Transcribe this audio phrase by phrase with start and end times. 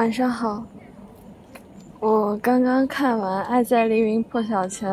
[0.00, 0.64] 晚上好，
[2.00, 4.90] 我刚刚看完《爱在黎明破晓前》，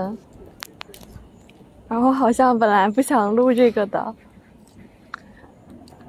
[1.88, 4.13] 然后好像本来不想录这个的。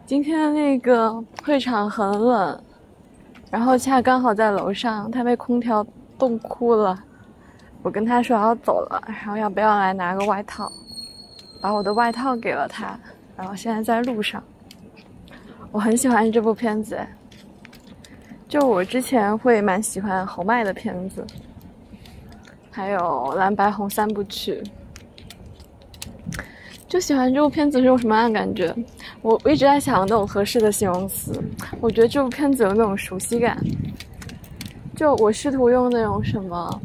[0.05, 1.15] 今天那个
[1.45, 2.61] 会场很冷，
[3.53, 5.87] 然后恰刚好在楼上，他被空调
[6.19, 7.01] 冻哭了。
[7.85, 10.69] 我跟他说要走了，然后要不要来拿个外套？
[11.63, 12.99] 把我的外套给了他，
[13.37, 14.43] 然后现在在路上。
[15.71, 16.99] 我很喜欢这部片子，
[18.49, 21.25] 就我之前会蛮喜欢侯麦的片子，
[22.71, 24.63] 还有蓝白红三部曲。
[26.89, 28.75] 就喜欢这部片子是种什么样的感觉？
[29.21, 31.39] 我我一直在想那种合适的形容词。
[31.83, 33.59] 我觉得这部片子有那种熟悉感。
[34.97, 36.81] 就我试图用那种什么，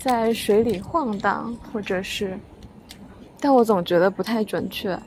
[0.00, 2.36] 在水里晃荡，或者是，
[3.40, 4.98] 但我总觉得不太准确。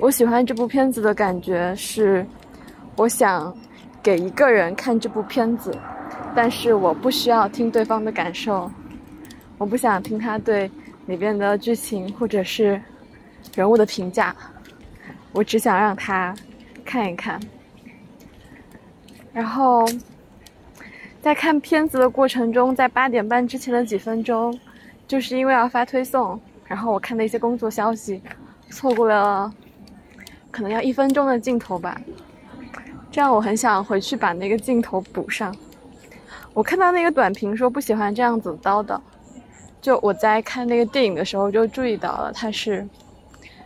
[0.00, 2.26] 我喜欢这部片子的感觉是，
[2.96, 3.56] 我想
[4.06, 5.76] 给一个人看这部片子，
[6.32, 8.70] 但是我不需要听对方的感受，
[9.58, 10.70] 我不想听他对
[11.06, 12.80] 里边的剧情或者是
[13.56, 14.32] 人物的评价，
[15.32, 16.32] 我只想让他
[16.84, 17.40] 看一看。
[19.32, 19.84] 然后
[21.20, 24.56] 在看片子的过程中，在八点半之前的几分钟，
[25.08, 28.22] 就是因为要发推送，然后我看的一些工作消息，
[28.70, 29.52] 错过了。
[30.52, 32.00] 可能要一分钟的镜头吧，
[33.16, 35.56] 这样我很想回去把那个镜头补上。
[36.52, 39.00] 我看到那个短评说不喜欢这样子叨叨，
[39.80, 42.86] 就我在看那个电影的时候就注意到了，它是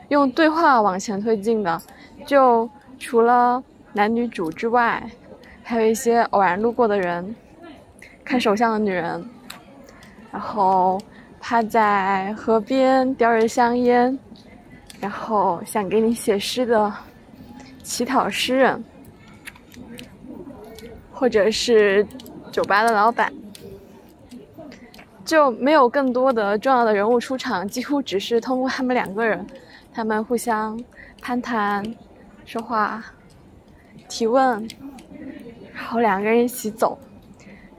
[0.06, 1.82] 用对话往前推进的，
[2.24, 3.60] 就除了
[3.92, 5.02] 男女主之外，
[5.64, 7.34] 还有一些偶然路过的人，
[8.24, 9.28] 看手相的女人，
[10.30, 10.96] 然后
[11.40, 14.16] 趴在河边叼着香烟。
[15.00, 16.92] 然后想给你写诗的
[17.82, 18.84] 乞讨诗人，
[21.20, 22.06] 或者是
[22.50, 23.30] 酒吧的老板，
[25.22, 29.46] 就没有更多的重要的人物出场，几乎只是通过他们两个人，
[29.92, 30.82] 他们互相
[31.20, 31.84] 攀谈、
[32.46, 33.04] 说话、
[34.08, 34.66] 提问，
[35.74, 36.98] 然后两个人一起走，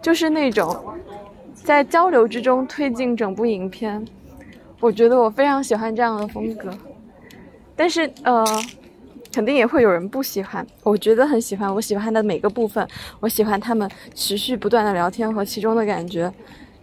[0.04, 0.94] 就是那种
[1.56, 4.06] 在交流之中推进整部影片。
[4.80, 6.70] 我觉得我非常喜欢这样的风格。
[7.76, 8.46] 但是呃，
[9.32, 10.66] 肯定也会有人不喜欢。
[10.84, 12.86] 我觉得很喜欢，我喜欢的每个部分，
[13.20, 16.32] 我喜欢他们持续不断的聊天和其中的感觉。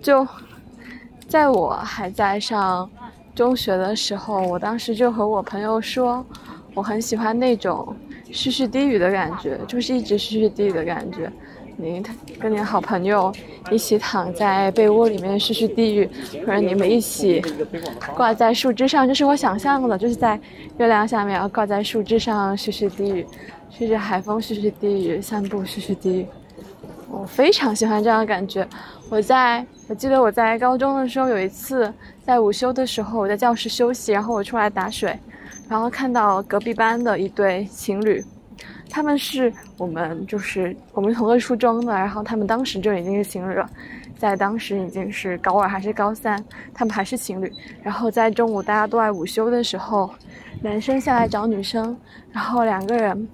[0.00, 0.26] 就
[1.26, 2.90] 在我还在上
[3.34, 6.24] 中学的时候，我当时就和我朋友说，
[6.74, 7.94] 我很喜欢那种
[8.32, 11.30] 絮絮低语的感觉，就是一直絮絮低语的感觉。
[11.80, 12.02] 你
[12.40, 13.32] 跟你好朋友
[13.70, 16.10] 一起躺在被窝里面絮絮低语，
[16.44, 17.40] 或者你们一起
[18.16, 20.38] 挂在树枝上，就是我想象的，就是在
[20.78, 23.26] 月亮下面，挂在树枝上絮絮低语，
[23.70, 26.26] 吹着海风絮絮低语，散步絮絮低语。
[27.08, 28.66] 我非常喜欢这样的感觉。
[29.08, 31.94] 我在我记得我在高中的时候有一次
[32.26, 35.16] 在午休的时候，我在教室休息，然后我出来打水，
[35.68, 38.24] 然后看到隔壁班的一对情侣。
[38.90, 43.68] 他们是我们就是我们同个初中的，然后他们当时就已经是情侣了，
[44.18, 47.52] 在当时已经是高二还是高三，他们还是情侣。
[47.82, 50.10] 然后在中午大家都爱午休的时候，
[50.62, 51.96] 男生下来找女生，
[52.32, 53.28] 然后两个人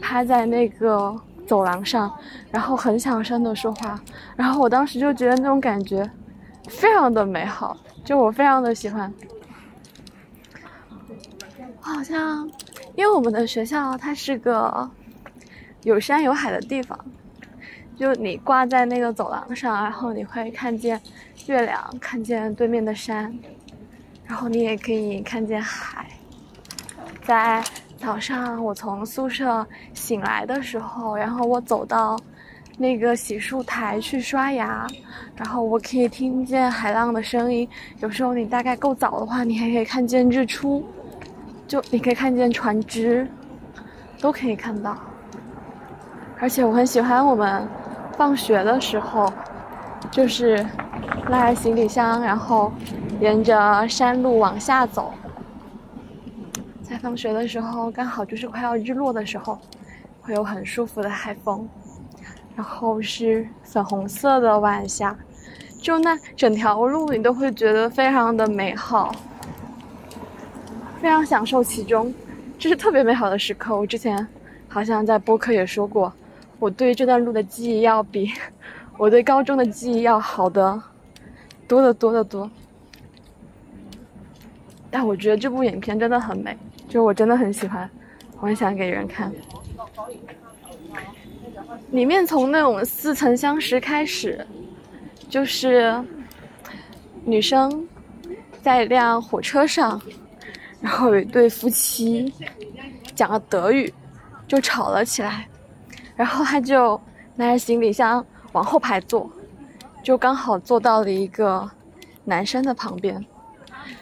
[0.00, 1.14] 趴在那个
[1.46, 2.14] 走廊上，
[2.50, 4.00] 然后很小声的说话。
[4.36, 6.08] 然后我当时就觉得那种感觉
[6.68, 9.12] 非常的美好，就我非常的喜欢。
[11.80, 12.48] 我好像。
[12.94, 14.90] 因为我们的学校它是个
[15.82, 16.98] 有山有海的地方，
[17.96, 21.00] 就你挂在那个走廊上，然后你会看见
[21.46, 23.34] 月亮，看见对面的山，
[24.26, 26.06] 然后你也可以看见海。
[27.24, 27.62] 在
[27.98, 32.18] 早上我从宿舍醒来的时候，然后我走到
[32.76, 34.86] 那个洗漱台去刷牙，
[35.36, 37.68] 然后我可以听见海浪的声音。
[38.00, 40.84] 有时候你大概够早的话，你还可以看见日出。
[41.72, 43.26] 就你可以看见船只，
[44.20, 44.94] 都可以看到。
[46.38, 47.66] 而且我很喜欢我们
[48.14, 49.32] 放学的时候，
[50.10, 50.62] 就是
[51.30, 52.70] 拉着行李箱，然后
[53.20, 55.14] 沿着山路往下走。
[56.82, 59.58] 在放学的时候，刚好就是快要日落的时候，
[60.20, 61.66] 会有很舒服的海风，
[62.54, 65.16] 然后是粉红色的晚霞，
[65.80, 69.10] 就那整条路你都会觉得非常的美好。
[71.02, 72.14] 非常享受其中，
[72.56, 73.76] 这是特别美好的时刻。
[73.76, 74.24] 我之前
[74.68, 76.12] 好像在播客也说过，
[76.60, 78.30] 我对这段路的记忆要比
[78.96, 80.80] 我对高中的记忆要好的
[81.66, 82.48] 多得多得多。
[84.92, 86.56] 但我觉得这部影片真的很美，
[86.88, 87.90] 就我真的很喜欢，
[88.38, 89.32] 我很想给人看。
[91.90, 94.46] 里面从那种似曾相识开始，
[95.28, 96.00] 就是
[97.24, 97.88] 女生
[98.62, 100.00] 在一辆火车上，
[100.82, 102.30] 然后有一对夫妻
[103.14, 103.90] 讲了德语，
[104.46, 105.48] 就吵了起来，
[106.14, 107.00] 然后他就
[107.36, 109.30] 拿着行李箱往后排坐，
[110.02, 111.70] 就刚好坐到了一个
[112.24, 113.24] 男生的旁边。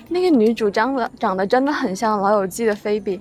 [0.09, 3.21] 那个女主长得长得真的很像《老友记》的菲比。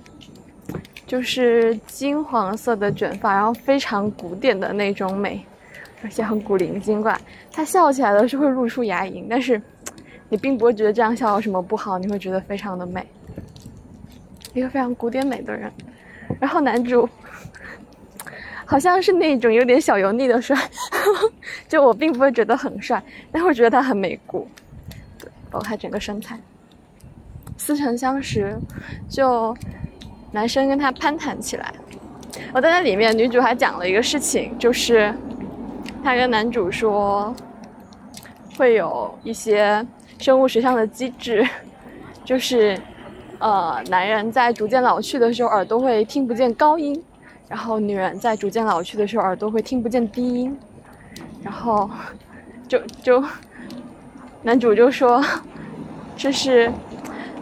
[1.06, 5.44] 就是金黄色的卷发，然后非常古典的那种美，
[6.04, 7.20] 而且很古灵精怪。
[7.50, 9.60] 她笑起来的时候会露出牙龈，但是
[10.28, 13.04] 你并不会觉得这样笑有什么不好，你会觉得非常的美，
[14.52, 15.70] 一个非常古典美的人。
[16.38, 17.08] 然后男主
[18.64, 20.56] 好像是那种有点小油腻的帅，
[21.68, 23.02] 就我并不会觉得很帅，
[23.32, 24.48] 但会觉得他很美骨，
[25.18, 26.38] 对，包括他整个身材。
[27.56, 28.58] 似曾相识，
[29.08, 29.56] 就。
[30.32, 31.74] 男生跟他攀谈起来，
[32.54, 35.12] 我在那里面，女主还讲了一个事情，就是
[36.04, 37.34] 她跟男主说，
[38.56, 39.84] 会有一些
[40.20, 41.44] 生物学上的机制，
[42.24, 42.80] 就是
[43.40, 47.02] 呃，男人在逐渐老去的时候，耳朵会听不见高音，
[47.48, 50.56] 然后女人在逐渐老去的时候，耳朵会听不见低音，
[51.42, 51.90] 然后
[52.68, 53.24] 就就
[54.42, 55.20] 男主就说，
[56.16, 56.70] 这是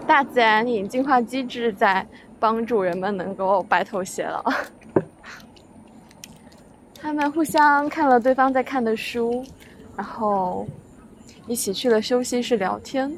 [0.06, 2.06] 大自然引进化机制在。
[2.40, 4.44] 帮助人们能够白头偕老。
[7.02, 9.44] 他们互相看了对方在看的书，
[9.96, 10.64] 然后
[11.48, 13.12] 一起去了休息室聊天。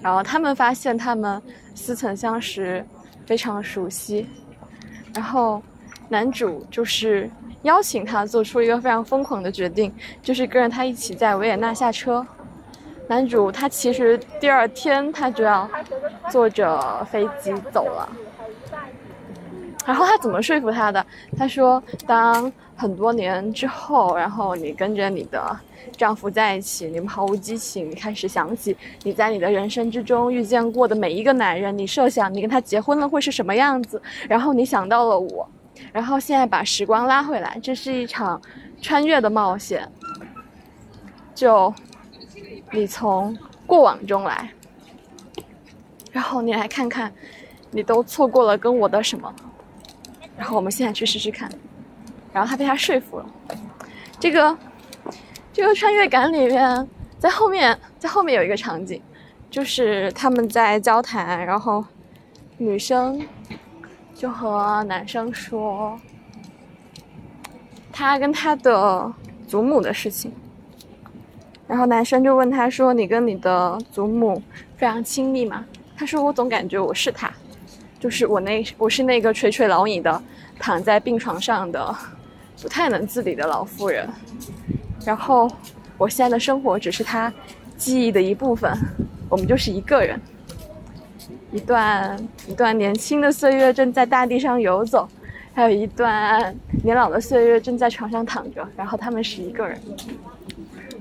[0.00, 1.42] 然后他们发现他们
[1.74, 2.84] 似曾相识，
[3.26, 4.26] 非常熟悉。
[5.14, 5.62] 然后
[6.08, 7.30] 男主就是
[7.62, 9.92] 邀请他做出一个非常疯狂的决定，
[10.22, 12.26] 就是跟着他一起在维也纳下车。
[13.06, 15.68] 男主他其实第二天他就要
[16.30, 18.08] 坐着飞机走了。
[19.86, 21.04] 然后他怎么说服他的？
[21.36, 25.56] 他说：“当很多年之后，然后你跟着你的
[25.96, 35.48] 丈夫在一起，你们毫无激情，你开始想起你在你的人生之中遇见过的每一个男人，你设想你跟他结婚了会是什么样子，然后你想到了我，
[35.92, 38.40] 然后现在把时光拉回来，这是一场
[38.82, 39.88] 穿越的冒险。
[41.34, 41.72] 就
[42.72, 43.36] 你从
[43.66, 44.50] 过往中来，
[46.12, 47.12] 然后你来看看，
[47.70, 49.32] 你都错过了跟我的什么。”
[50.36, 51.48] 然后我们现在去试试看，
[52.34, 53.26] 然后他被他说服了。
[54.18, 54.58] 这个
[55.52, 56.88] 这个穿越感里面，
[57.18, 59.00] 在后面在后面有一个场景，
[59.48, 61.84] 就是他们在交谈，然后
[62.58, 63.24] 女生
[64.14, 65.98] 就和男生说
[67.92, 69.12] 他跟他的
[69.46, 70.32] 祖母的事情，
[71.68, 74.42] 然后男生就问他说：“你跟你的祖母
[74.76, 75.64] 非常亲密吗？”
[75.96, 77.32] 他说：“我总感觉我是他。”
[78.00, 80.22] 就是我那我是那个垂垂老矣的
[80.58, 81.96] 躺在病床上的
[82.62, 84.08] 不太能自理的老妇人，
[85.04, 85.50] 然后
[85.98, 87.32] 我现在的生活只是他
[87.76, 88.72] 记忆的一部分，
[89.28, 90.20] 我们就是一个人，
[91.52, 95.08] 一段一段年轻的岁月正在大地上游走，
[95.52, 99.78] 还有一段年老的岁月正在床上躺着，然后他们是一个人，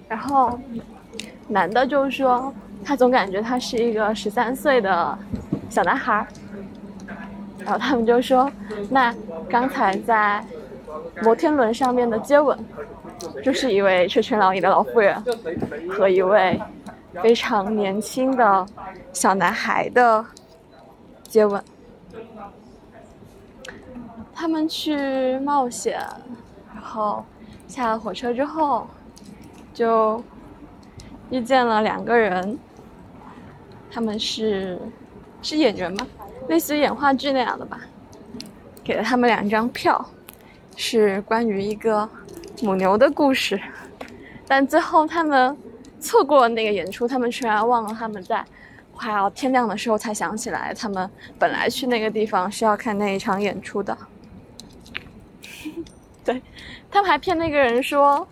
[0.09, 0.59] 然后
[1.47, 2.53] 男的就说
[2.83, 5.17] 他总感觉他是一个十三岁的
[5.69, 6.27] 小男孩。
[7.65, 8.51] 然后他们就说
[8.91, 9.15] ：“那
[9.49, 10.43] 刚才在
[11.21, 12.57] 摩天轮上面的接吻，
[13.43, 15.15] 就是一位垂垂老矣的老妇人
[15.89, 16.59] 和一位
[17.21, 18.65] 非常年轻的
[19.11, 20.25] 小男孩的
[21.23, 21.63] 接吻。
[24.33, 25.99] 他们去冒险，
[26.73, 27.23] 然后
[27.67, 28.87] 下了火车之后，
[29.73, 30.21] 就
[31.29, 32.57] 遇见了两个人。
[33.91, 34.79] 他们是
[35.41, 36.05] 是演员吗？”
[36.49, 37.79] 类似于演话剧那样的吧，
[38.83, 40.03] 给了他们两张票，
[40.75, 42.09] 是关于一个
[42.61, 43.59] 母牛的故事，
[44.47, 45.57] 但最后他们
[45.99, 48.45] 错过了那个演出，他们居然忘了他们在
[48.93, 53.97] 快要天亮的时候才想起来，他们本来去那个地方是要看那一场演出的。
[56.23, 56.41] 对，
[56.91, 58.27] 他们还骗那个人说，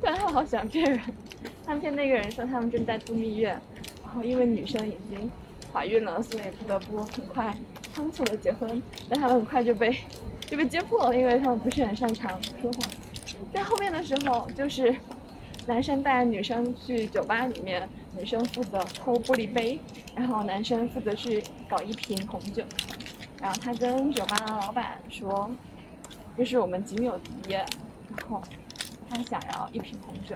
[0.00, 1.00] 对他们好喜欢骗人，
[1.64, 3.48] 他们骗那个人说他们正在度蜜月，
[4.04, 5.30] 然后因为女生已经。
[5.70, 7.54] 怀孕了，所以不得不很快
[7.94, 9.94] 仓促的结婚，但他们很快就被
[10.50, 12.80] 就被揭破了，因为他们不是很擅长说谎。
[13.52, 14.94] 在后面的时候，就是
[15.66, 19.78] 男生带女生去酒吧里面，女生负责偷玻璃杯，
[20.16, 22.62] 然后男生负责去搞一瓶红酒。
[23.40, 25.50] 然后他跟酒吧的老板说
[26.36, 28.42] ：“这是我们仅有的然后
[29.08, 30.34] 他想要一瓶红酒，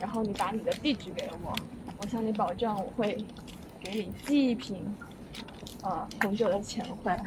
[0.00, 1.56] 然后你把你的地址给我，
[2.00, 3.18] 我向你保证我会。”
[3.80, 4.76] 给你寄一瓶，
[5.82, 7.24] 呃，红酒的钱回来，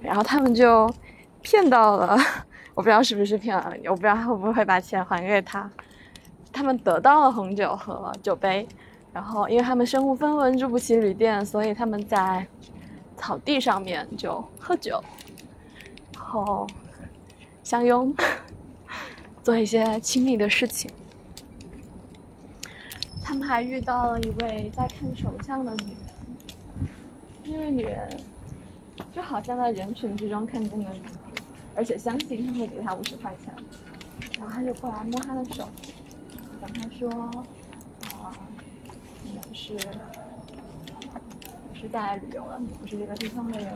[0.00, 0.92] 然后他们就
[1.42, 2.16] 骗到了，
[2.74, 5.70] 我不知道是不是骗了你，我不知道会不会把钱还给他。
[6.52, 8.66] 他们得到了红酒和酒杯，
[9.12, 12.46] 然后因为他们身无分文，住不起旅店，所以他们在
[13.16, 15.02] 草地上面就喝酒，
[16.14, 16.66] 然后
[17.62, 18.14] 相拥，
[19.42, 20.90] 做一些亲密的事情。
[23.22, 25.98] 他们还遇到了一位在看手相的女人，
[27.44, 28.20] 那位女人
[29.12, 31.00] 就好像在人群之中看见了你，
[31.80, 33.54] 而且相信他会给他五十块钱，
[34.38, 35.66] 然后他就过来摸他的手。
[36.60, 37.08] 跟他说
[38.12, 38.36] ：“啊，
[39.24, 39.78] 你们是
[41.72, 43.66] 是在旅游了，你不是这个地方的人，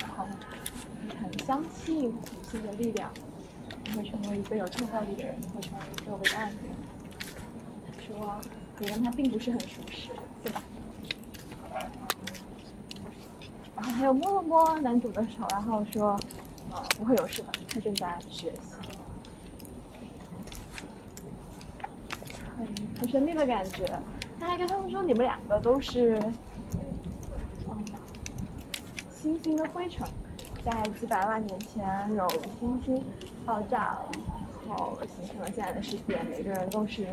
[0.00, 0.24] 然后
[1.06, 3.10] 你很相信自己的力量，
[3.84, 6.56] 你会成为一个有创造力的人，你会成为一个伟大的人。”
[8.08, 8.40] 说
[8.80, 10.08] ：“你跟他并不是很熟识，
[10.42, 10.62] 对吧？”
[13.76, 16.18] 然后他又摸了摸男主的手，然后说
[16.98, 18.76] ：“不会有事的，他正在学习。”
[23.00, 23.84] 很神秘的感觉，
[24.38, 26.22] 他还跟他们说：“你们两个都是，
[29.12, 30.06] 星星的灰尘，
[30.64, 32.28] 在几百万年前有
[32.60, 33.04] 星星
[33.44, 34.10] 爆炸了，
[34.68, 36.22] 然后形成了现在的世界。
[36.30, 37.04] 每个人都是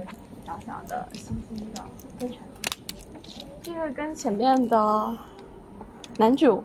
[0.45, 1.83] 小小的星星的
[2.19, 2.37] 灰尘。
[3.63, 5.17] 这个跟前面的
[6.17, 6.63] 男主，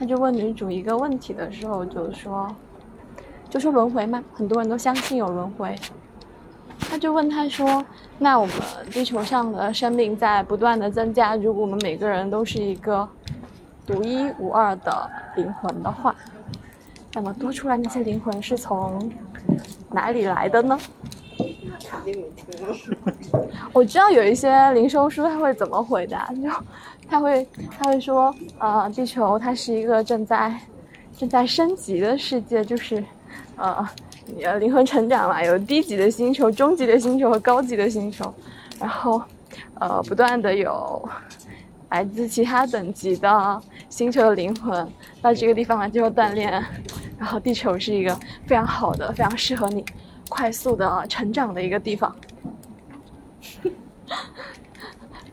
[0.00, 2.48] 他就问女主一个问题的时候，就说，
[3.50, 5.76] 就说轮回嘛，很多人都相信有轮回。”
[6.88, 7.84] 他就问他说
[8.18, 8.54] ：“那我们
[8.90, 13.06] 地球上的生命在不断的增加，如果我们每个人都是一个
[13.86, 16.16] 独一无二的灵魂的话，
[17.12, 19.12] 那么多出来那些灵魂是从
[19.90, 20.80] 哪里来的呢？”
[23.72, 26.50] 我知道有一些灵修书他会怎么回答，就
[27.10, 30.54] 他会他会说：“呃，地球它是一个正在
[31.18, 33.04] 正在升级的世界，就是
[33.56, 33.86] 呃。”
[34.44, 38.32] 呃，灵魂成长嘛，有低级的星球、中级的星球和高级的星球，
[38.78, 39.20] 然后，
[39.74, 41.08] 呃，不断的有
[41.88, 44.88] 来自其他等级的星球的灵魂
[45.20, 46.52] 到这个地方来接受锻炼，
[47.18, 48.14] 然后地球是一个
[48.46, 49.84] 非常好的、非常适合你
[50.28, 52.14] 快速的成长的一个地方。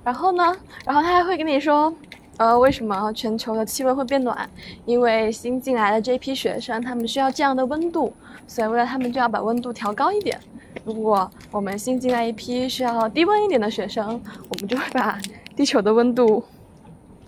[0.08, 1.94] 然后呢，然后他还会跟你说，
[2.38, 4.50] 呃，为什么全球的气温会变暖？
[4.86, 8.14] 因为新进来的这批学生，他们需要这样的温度。
[8.48, 10.40] 所以为了他们，就要把温度调高一点。
[10.86, 14.08] 如果我们新进来一批需要低温一点的学生，
[14.48, 15.20] 我们就会把
[15.58, 16.42] 地球的温度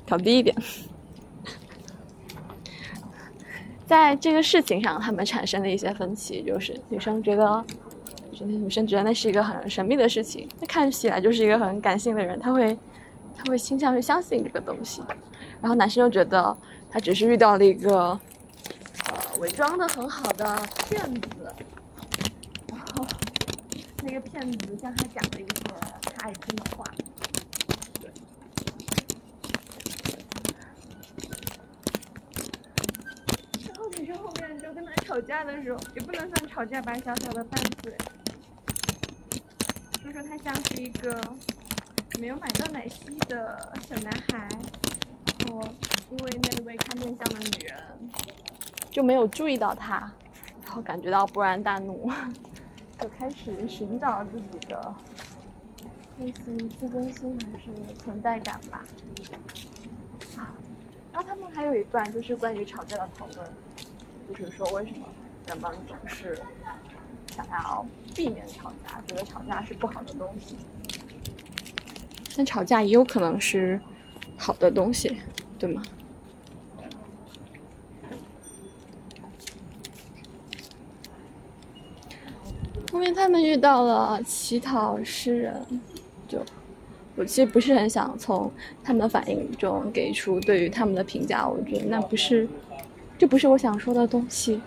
[0.05, 0.55] 调低一点。
[3.85, 7.61] 在这个事情上，他们产生了一些分歧，就是女生觉得，
[8.39, 12.77] 就是女生觉得那是一个很神秘的事情，那看起来就是一个很感性的人，他会，
[13.35, 15.01] 他会倾向于相信这个东西。
[15.59, 16.55] 然后男生又觉得，
[16.89, 18.17] 他只是遇到了一个。
[19.11, 21.29] 呃伪装的很好的骗子，
[22.67, 23.05] 然 后
[24.03, 25.49] 那个骗子向他讲了一些
[26.15, 26.83] 他爱听的话。
[33.65, 37.93] 然后女生后面就跟他吵架的时候，也不能算吵架吧，小小的拌嘴。
[40.09, 41.21] 就说他像是一个
[42.19, 44.49] 没有买断奶昔的小男孩，
[45.45, 45.61] 然后
[46.09, 47.77] 因为那位看面相的女人。
[48.89, 50.11] 就没有注意到他，
[50.65, 52.11] 然后感觉到勃然大怒，
[52.99, 54.95] 就开始寻找自己的
[56.17, 58.83] 类似于自尊心还是存在感吧。
[60.37, 60.49] 啊，
[61.13, 63.47] 然后他们还有一段就是关于吵架的讨论，
[64.29, 65.05] 就是说为什么
[65.45, 66.41] 人们总是
[67.27, 67.85] 想要
[68.19, 70.57] 避免吵架，觉得吵架是不好的东西。
[72.35, 73.79] 但吵架也有可能是
[74.35, 75.15] 好的东西，
[75.57, 75.81] 对吗？
[82.91, 85.65] 后面他们遇到了乞讨诗人，
[86.27, 86.39] 就
[87.15, 88.51] 我其实不是很想从
[88.83, 92.49] 他们的反应中给出对于他们的评价，我觉得那不是，
[93.17, 94.59] 这不是我想说的东西。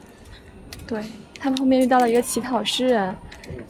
[0.87, 1.05] 对
[1.39, 3.15] 他们后面遇到了一个乞讨诗人，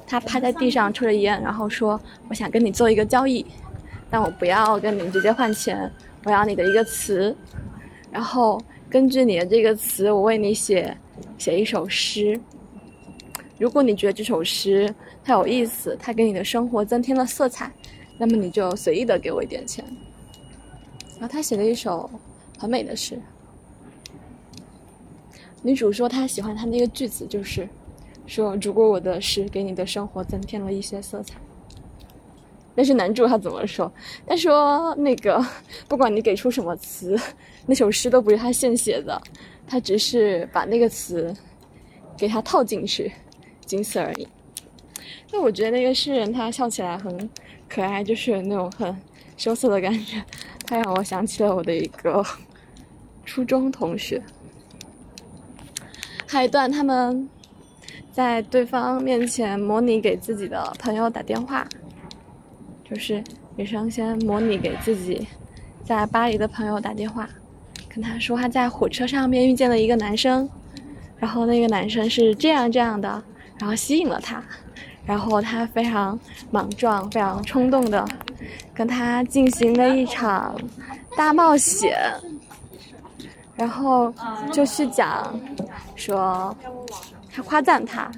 [0.07, 3.45] 他趴在地上抽着烟，然后说：“我想跟你做一个交易，
[4.11, 5.91] 但我不要跟你直接换钱，
[6.25, 7.35] 我要你的一个词，
[8.11, 8.61] 然后
[8.91, 10.97] 根据你的这个词，我为你写
[11.38, 12.38] 写一首诗。”
[13.59, 17.71] 如果你觉得这首诗它有意思，它给你的生活增添了色彩，
[18.19, 19.85] 那么你就随意的给我一点钱。
[21.21, 22.11] 然后他写了一首
[22.59, 23.17] 很美的诗。
[25.62, 27.69] 女主说她喜欢他那个句子，就是
[28.33, 31.35] 说如果我的诗给你的生活增添了一些色彩。
[32.75, 33.93] 但是男主他怎么说？
[34.27, 35.45] 他说那个
[35.89, 37.19] 不管你给出什么词，
[37.67, 39.21] 那首诗都不是他现写的，
[39.67, 41.35] 他只是把那个词。
[42.15, 43.11] 给他套进去，
[43.65, 44.29] 仅此而已。
[45.33, 47.31] 那我觉得那个诗人他笑起来很
[47.69, 48.95] 可爱，就是那种很
[49.37, 50.23] 羞涩的感觉，
[50.67, 52.25] 他让我想起了我的一个
[53.25, 54.23] 初中同学。
[56.29, 57.29] 还有一段他们
[58.12, 61.66] 在对方面前模拟给自己的朋友打电话，
[62.85, 63.25] 就是
[63.57, 65.26] 女生先模拟给自己
[65.83, 67.28] 在巴黎的朋友打电话，
[67.88, 70.49] 跟他说他在火车上面遇见了一个男生，
[71.16, 73.23] 然后那个男生是这样这样的，
[73.59, 74.42] 然后吸引了他。
[75.04, 76.16] 然后他非常
[76.52, 78.07] 莽撞、非常冲动的
[78.73, 80.54] 跟他进行了一场
[81.16, 81.99] 大冒险，
[83.57, 84.14] 然后
[84.52, 85.35] 就去讲
[85.97, 86.57] 说
[87.33, 88.11] 他夸赞他，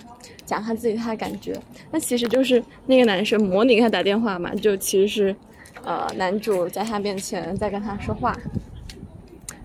[0.45, 1.57] 讲他自己他的感觉。
[1.91, 5.37] 那其实就是那个男生模拟给他打电话嘛，就其实是
[5.85, 8.37] 呃男主在他面前在跟他说话，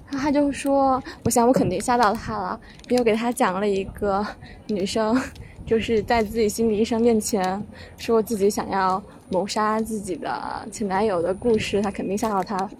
[0.09, 4.25] 然后他就说：“我想我肯定吓到他了，又给他讲了一个
[4.67, 5.19] 女生。”
[5.65, 7.63] 就是在自己心理医生面前
[7.95, 12.71] 说自己想要谋杀自己的前男友的故事，他肯定吓到他了。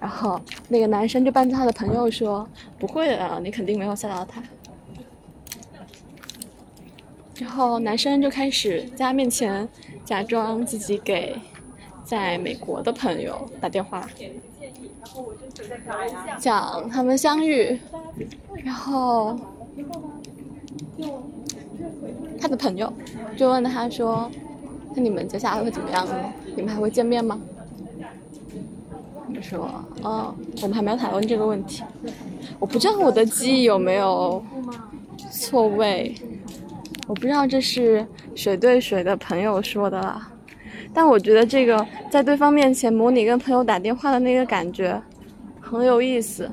[0.00, 2.48] 然后那个男生就扮作他的朋友说
[2.80, 4.42] ：“不会的，你肯定没有吓到他。”
[7.38, 9.68] 之后男生就开始在他面前
[10.04, 11.36] 假装自己给
[12.04, 14.04] 在美国的朋友打电话，
[16.40, 17.78] 讲他们相遇，
[18.64, 19.38] 然后。
[22.40, 22.92] 他的朋友
[23.36, 24.28] 就问他说
[24.96, 26.14] ：“那你们接下来会怎么样呢？
[26.56, 27.40] 你们还会见面吗？”
[29.32, 29.70] 就说
[30.02, 31.84] ：“哦，我们还没有讨论这个问题。
[32.58, 34.42] 我不知道我的记忆有没有
[35.30, 36.14] 错位，
[37.08, 40.30] 我不知道这是谁对谁的朋友说的啦。
[40.94, 45.00] 但我觉得这个在对方面前模拟跟朋友打电话的那个感觉
[45.60, 46.50] 很有意思，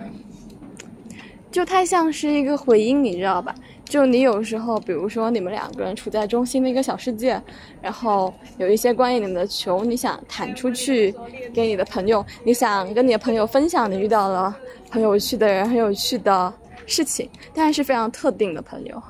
[1.52, 3.54] 就太像是一个回音，你知道吧？”
[3.86, 7.40] 就你有时候，比如说你们两个人处在中心的一个小世界，
[7.84, 11.14] 然后有一些关于你们的球，你想弹出去
[11.54, 14.54] 给你的朋友，你想跟你的朋友分享你遇到了
[14.90, 16.52] 很有趣的人、很有趣的
[16.88, 19.02] 事情，但是非常特定的朋友，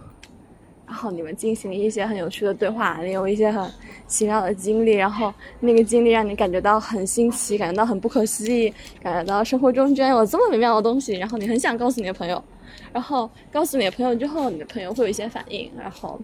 [0.88, 3.70] 然后你们进行一些很有趣的对话，你有一些很
[4.08, 12.44] 奇妙的经历，然后那个经历让你感觉到很新奇，感觉到很不可思议，感觉到生活中居然有这么美妙的东西，然后你很想告诉你的朋友。
[12.92, 15.70] 然后告诉你的朋友之后，你的朋友会有一些反应。
[15.78, 16.20] 然后，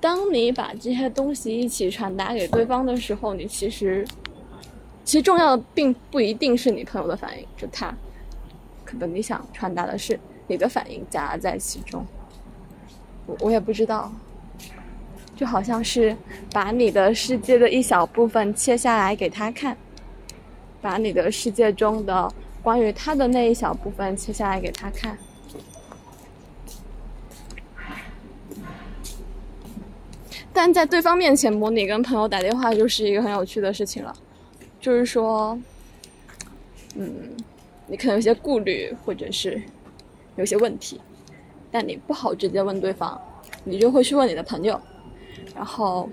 [0.00, 4.06] 当你把这些东西一起传达给对方的时候，你其实，
[5.04, 7.92] 其实重要的并不一定是你朋友的反应，就他，
[8.84, 12.04] 可能你想传达的是你的反应夹在其中。
[13.38, 14.10] 我也不知道，
[15.36, 16.16] 就好像是
[16.52, 19.76] 把你的世界的一小部分切下来给他看，
[20.82, 22.32] 把你的世界中的。
[22.62, 25.16] 关于他的那一小部分切下来给他看，
[30.52, 34.14] 但在对方面前模拟跟朋友打电话就是一个很有趣的事情了。
[34.78, 35.58] 就是说，
[36.96, 37.34] 嗯，
[37.86, 39.62] 你可能有些顾虑，或者是
[40.36, 41.00] 有些问题，
[41.70, 43.20] 但你不好直接问对方，
[43.64, 44.80] 你就会去问你的朋友。
[45.54, 46.08] 然后，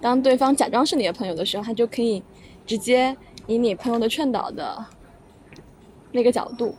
[0.00, 2.22] 当对方假装是你的朋友的时候，他就可以
[2.66, 4.84] 直接以你朋友的劝导的。
[6.12, 6.74] 那个角度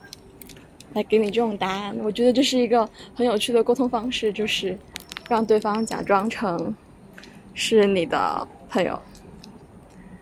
[0.94, 4.76] 来给你这种答案，我觉得这是一个很有趣的沟通方式，就是
[5.30, 6.76] 让对方假装成
[7.54, 9.00] 是你的朋友。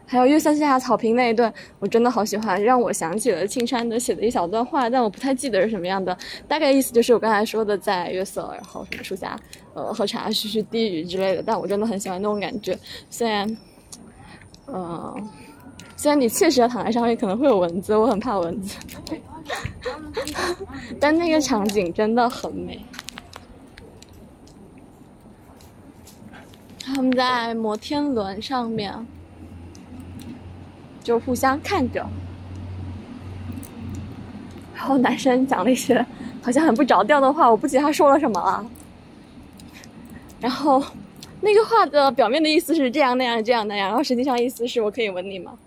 [0.05, 6.17] 还有月色下草坪那一段，我真的好喜欢，让我想起了青山的写的一小段话，但我不太记得是什么样的。
[6.47, 9.39] 大概意思就是我刚才说的，在月色，然后什么树下，
[9.73, 11.43] 呃，喝茶、嘘嘘低语之类的。
[11.45, 12.77] 但我真的很喜欢那种感觉，
[13.09, 13.57] 虽然，
[14.67, 15.29] 嗯。
[15.97, 18.77] 虽然你确实要躺在上面，可能会有蚊子，我很怕蚊子。
[20.99, 22.85] 但那个场景真的很美。
[26.83, 28.93] 他们在摩天轮上面，
[31.05, 32.03] 就互相看着。
[34.73, 36.03] 然后男生讲了一些
[36.41, 38.65] 好像很不着调的话，我不记得他说了什么了。
[40.41, 40.83] 然后
[41.41, 45.57] 那个话的表面的意思是这样那样这样那样，然后实际上意思是我可以吻你吗？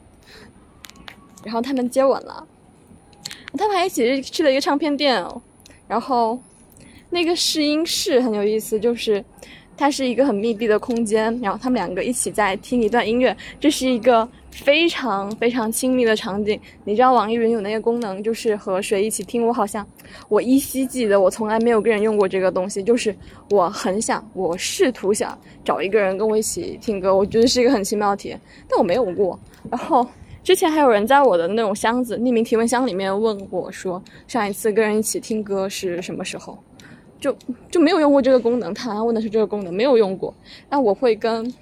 [1.44, 2.46] 然后他们接吻了，
[3.56, 5.24] 他们还一起去了一个唱片店。
[5.86, 6.38] 然后
[7.10, 9.24] 那个试音室很有意思，就是
[9.78, 16.60] 它是一个很密闭的空间，然后他们两个一起在听一段音乐，这是一个非常非常亲密的场景。
[16.84, 19.46] 你知道网易云有那个功能，就是和谁一起听？
[19.46, 19.86] 我好像
[20.28, 22.82] 我依稀记得，我从来没有跟人用过这个东西。
[22.82, 23.14] 就是
[23.50, 29.38] 我很想，我试图想找一个人跟我一起听歌，我觉得是一个很奇妙的体验，但我没有过。
[29.70, 30.04] 然后。
[30.44, 36.56] 之前还有人在我的那种箱子、匿名提问箱里面问我说：“上一次跟人一起听歌是什么时候？”
[37.20, 37.36] 就
[37.70, 38.72] 就没有用过这个功能。
[38.74, 40.32] 他问的是这个功能，没有用过。
[40.70, 41.52] 那我会跟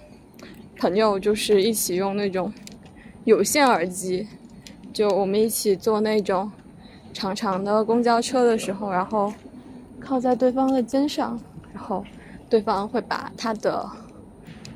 [0.78, 2.52] 朋友就是一起用那种
[3.24, 4.26] 有线耳机，
[4.92, 6.50] 就我们一起坐那种
[7.12, 9.32] 长长的公交车的时候，然后
[10.00, 11.40] 靠在对方的肩上，
[11.72, 12.04] 然后
[12.48, 13.88] 对方会把他的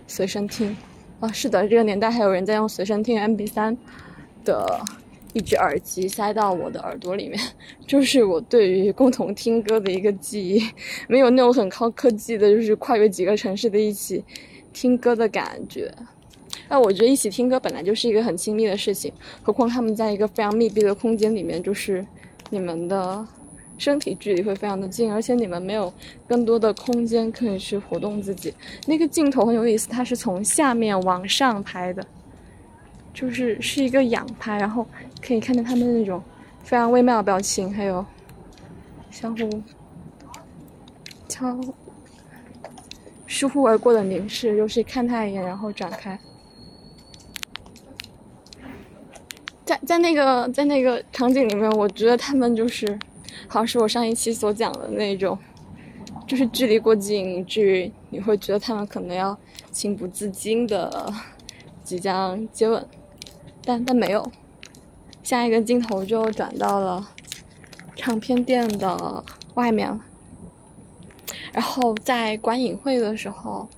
[0.06, 0.76] 随身听
[1.20, 3.76] 啊，是的，这个年代还有人在用随身听 MP3
[4.44, 4.80] 的。
[5.32, 7.38] 一只耳机塞到我的耳朵里面，
[7.86, 10.62] 就是我对于共同听歌的一个记忆，
[11.08, 14.24] 没有那种很高科技的，就是跨越几个城市的一起
[14.72, 15.92] 听歌的感觉。
[16.68, 19.12] 那我觉得一起听歌本来就是一个很亲密的事情，
[19.42, 22.04] 何况他们在一个非常密闭的空间里面，就是
[22.50, 23.26] 你们的
[23.78, 25.92] 身体距离会非常的近，而且你们没有
[26.28, 28.54] 更多的空间可以去活动自己。
[28.86, 32.06] 那个镜头很有意思，它是从下面往上拍的。
[33.12, 34.86] 就是是一个仰拍，然后
[35.20, 36.22] 可以看见他们那种
[36.62, 38.04] 非常微妙的表情，还有
[39.10, 39.62] 相互
[41.28, 41.58] 敲
[43.26, 46.18] 疏忽而过的凝视，就是看他一眼，然后展开。
[49.64, 52.98] 在在那个在那个场景里面，我觉得他们就是
[53.46, 55.38] 好像是我上一期所讲的那种，
[56.26, 59.38] 就是距离过近，以至于你会觉得他们可能要
[59.70, 61.12] 情不自禁的
[61.84, 62.84] 即将接吻。
[63.64, 64.30] 但但没有，
[65.22, 67.08] 下一个镜头就转到了
[67.94, 70.00] 唱片店的外面了。
[71.52, 73.68] 然后在观影会的时候，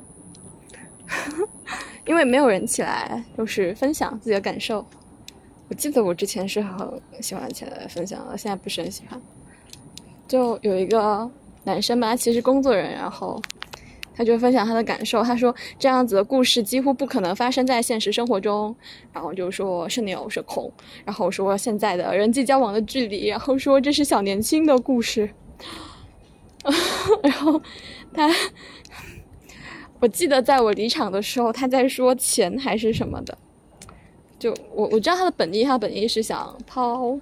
[2.07, 4.87] 因为没有人起来，就是分享自己的感受。
[5.69, 9.21] 我记得我之前是很喜欢起来分享的，现在不是很喜欢。
[10.29, 11.31] 就有一个
[11.65, 13.41] 男生吧，其实工作人员，然后。
[14.15, 18.75] 他就分享他的感受，他说这样子的故事几乎不可能发生在现实生活中，
[19.13, 20.71] 然后就说是牛是空，
[21.05, 25.31] 然后说现在的人际交往的距离，然后说这是小年轻的故事，
[27.23, 27.61] 然后
[28.13, 28.31] 他，
[30.01, 33.37] 我记得在我离场的时候，他在说钱还是什么的，
[34.39, 37.19] 就我我知道他的本意，他本意是想抛，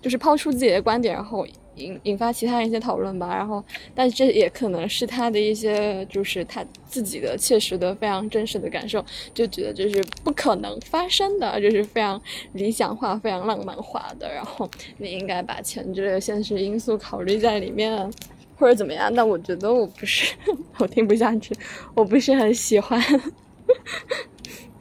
[0.00, 1.46] 就是抛出自己的观点，然后。
[1.78, 3.64] 引引发其他人一些讨论吧，然后，
[3.94, 12.20] 但这也可能是他的一些，就是他自己的切实的、非常真实的感受，就觉得这是不可能发生的，就是非常
[12.52, 14.32] 理想化、非常浪漫化的。
[14.32, 18.10] 然后你应该把钱之类的现实因素考虑在里面，
[18.56, 19.12] 或者怎么样？
[19.14, 20.34] 但我觉得我不是，
[20.78, 21.54] 我听不下去，
[21.94, 23.00] 我不是很喜欢。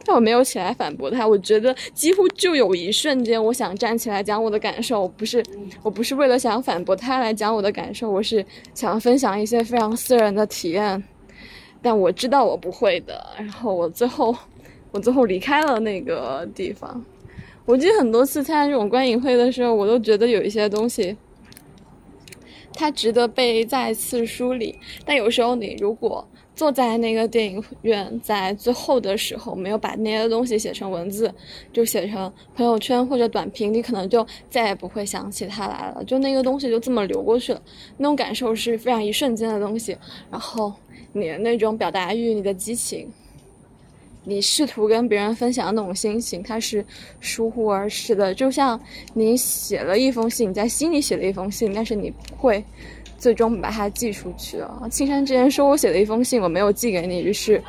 [0.07, 5.43] 但我没有起来反驳他，我觉得几乎就有一瞬间，我想站起来讲我的感受，我不是，
[5.83, 8.43] 我不是为了想反驳他来讲我的感受，我是
[8.73, 11.03] 想分享一些非常私人的体验，
[11.81, 14.33] 但我知道我不会的，然后我最后，
[14.91, 17.03] 我最后离开了那个地方。
[17.65, 21.17] 我记得很多次参加这种观影会的时候，我都觉得有一些东西，
[22.73, 26.25] 它值得被再次梳理，但有时候你如果。
[26.57, 31.31] 坐在那个电影院，在最后的时候没有把那些东西写成文字，
[31.71, 36.03] 就写成朋友圈或者短评，你可能就再也不会想起他来了。
[36.03, 37.61] 就那个东西就这么流过去了，
[37.97, 39.95] 那种感受是非常一瞬间的东西。
[40.31, 40.73] 然后
[41.13, 43.07] 你的那种表达欲、你的激情，
[44.27, 46.85] 你试图跟别人分享的那种心情，它是
[47.21, 48.33] 疏忽而逝的。
[48.33, 48.79] 就像
[49.13, 52.63] 你写了一封信，你在心里写了一封信，但是你不会。
[53.19, 54.87] 最终把它寄出去了。
[54.91, 57.59] 青山之前说我写了一封信，我没有寄给你，于是，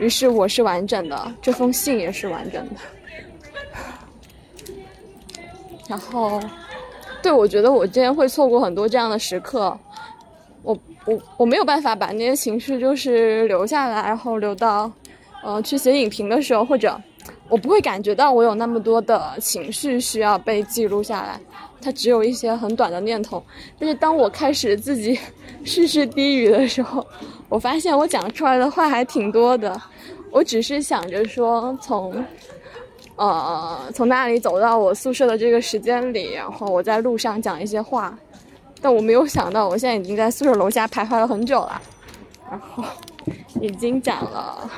[0.00, 2.76] 于是我是完整的，这封信也是完整的。
[5.86, 6.40] 然后，
[7.22, 9.78] 对我觉得我今天会错过很多这样的时刻，
[10.62, 14.90] 我我我没有办法把那些情绪就是留下来，然后留到，
[15.42, 16.98] 呃，去写影评的时候，或者
[17.48, 21.40] 我不会感觉到我有那么多的情绪需要被记录下来。
[21.84, 23.42] 它只有一些很短的念头，
[23.76, 25.18] 但是当我开始自己
[25.64, 27.04] 试试低语的时候，
[27.48, 29.80] 我发现我讲出来的话还挺多的。
[30.30, 32.24] 我只是想着说，从，
[33.16, 38.16] 呃，从那里走到我宿舍的这个时间里，然后我在路上讲一些话，
[38.80, 41.82] 但我没有想到，我现在已经在宿舍楼下徘徊了很久了，
[42.48, 42.84] 然后
[43.60, 44.70] 已经讲了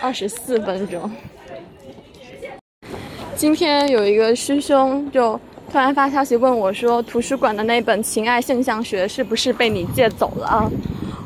[0.00, 1.10] 二十四分钟。
[3.34, 5.38] 今天有一个师兄就。
[5.70, 10.66] 突然发消息问我，说图书馆的那本《情爱现象学》是不是被你借走了？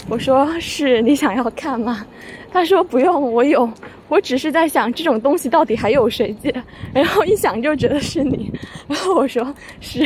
[0.09, 2.05] 我说是，你想要看吗？
[2.51, 3.71] 他说不用，我有，
[4.09, 6.53] 我只是在想这种东西到底还有谁借？
[6.93, 8.53] 然后一想就觉得是你，
[8.89, 10.05] 然后我说是，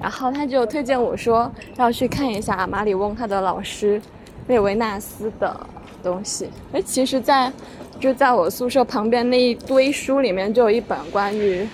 [0.00, 4.02] 然后他就推荐我说要去看一下马里翁他的老师
[4.48, 5.56] 列维纳斯的
[6.02, 6.50] 东西。
[6.72, 7.52] 哎，其实，在
[8.00, 11.66] 就在我宿舍旁边那一堆书里面，就有一本关于。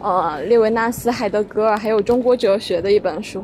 [0.00, 3.42] 呃，列维纳斯、海德格尔还有中国哲学的一本书，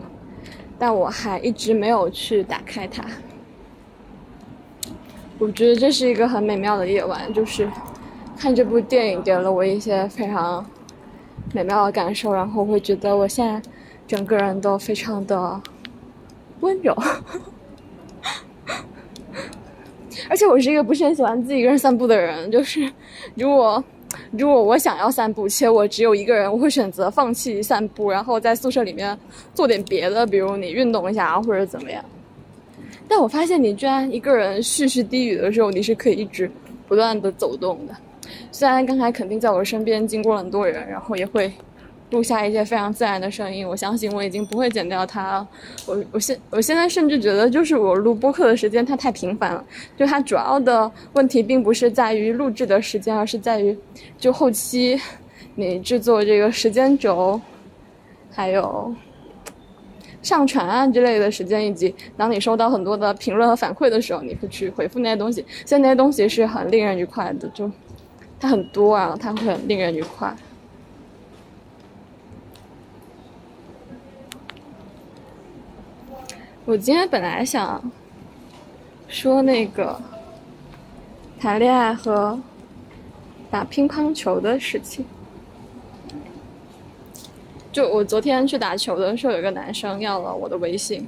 [0.78, 3.04] 但我还一直没有去打开它。
[5.40, 7.68] 我觉得这是一个很美妙的夜晚，就是
[8.38, 10.64] 看这部电影给了我一些非常
[11.52, 13.60] 美妙的感受，然后会觉得我现在
[14.06, 15.60] 整个人都非常的
[16.60, 16.96] 温柔。
[20.28, 22.90] 而且我是一个不是很喜欢自己一个人散步的人，就是
[23.34, 23.82] 如果
[24.30, 29.18] 如果我想要散步，且我只有一个人，我会选择放弃散步，然后在宿舍里面
[29.54, 32.04] 做点别的，比如你运动一下或者怎么样。
[33.08, 36.50] 但我发现你居然一个人絮絮低语的时候，你是可以一直
[36.86, 37.94] 不断的走动的。
[38.50, 41.52] 虽然刚才肯定在我身边经过了很多人，然后也会。
[42.14, 45.48] 录下一些非常自然的声音，我相信我已经不会剪掉它了。
[45.84, 49.64] 我我现我现在甚至觉得，就是我录播客的时间它太频繁了。
[49.96, 53.76] 就它主要的问题并不是在于录制的时间，而是在于
[54.16, 54.96] 就后期
[55.56, 57.40] 你制作这个时间轴，
[58.30, 58.94] 还有
[60.22, 65.44] 上传啊之类的时间，以及当你收到很多的评论和反馈的时候，你会去回复那些东西。
[65.66, 67.68] 现在那些东西是很令人愉快的，就
[68.38, 70.32] 它很多啊，它会很令人愉快。
[76.66, 77.92] 我今天本来想
[79.06, 80.00] 说那个
[81.38, 82.40] 谈恋爱和
[83.50, 85.04] 打乒乓球的事情。
[87.70, 91.06] 就我昨天去打球的时候，有个男生要了我的微信，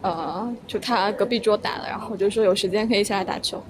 [0.00, 3.60] 呃，就他隔壁桌打的，然后我就说有时间可以一起来打球，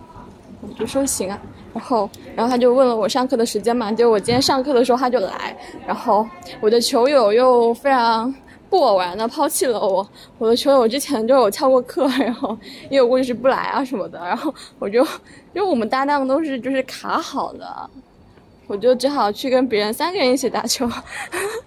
[0.60, 1.40] 我就说行啊。
[1.72, 5.56] 然后，然后他就问了我上课的时间嘛，结果我今天上课的时候他就来，
[5.86, 6.28] 然后
[6.60, 8.32] 我的球友又非常。
[8.70, 10.06] 不偶然的抛弃了我，
[10.38, 12.56] 我的球友之前就有翘过课， 然后
[12.90, 15.02] 也有过就是不来啊什么的，然后我就
[15.54, 17.90] 因为我们搭档都是就是卡好的，
[18.66, 20.88] 我就只好去跟别人三个人一起打球，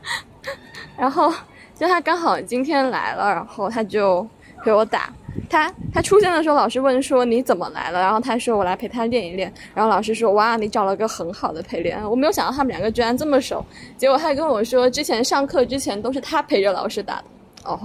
[0.97, 1.31] 然后
[1.75, 4.27] 就他刚好今天来了，然后他就
[4.63, 5.13] 陪我打。
[5.49, 7.99] 他他出现的时候，老师问说你怎么来了？
[7.99, 9.51] 然后他说我来陪他练一练。
[9.73, 12.01] 然后老师说哇，你找了个很好的陪练。
[12.09, 13.63] 我没有想到他们两个居然这么熟。
[13.97, 17.23] 结果他跟我说，之前上课之前都是他陪着老师打的。
[17.65, 17.79] 哦，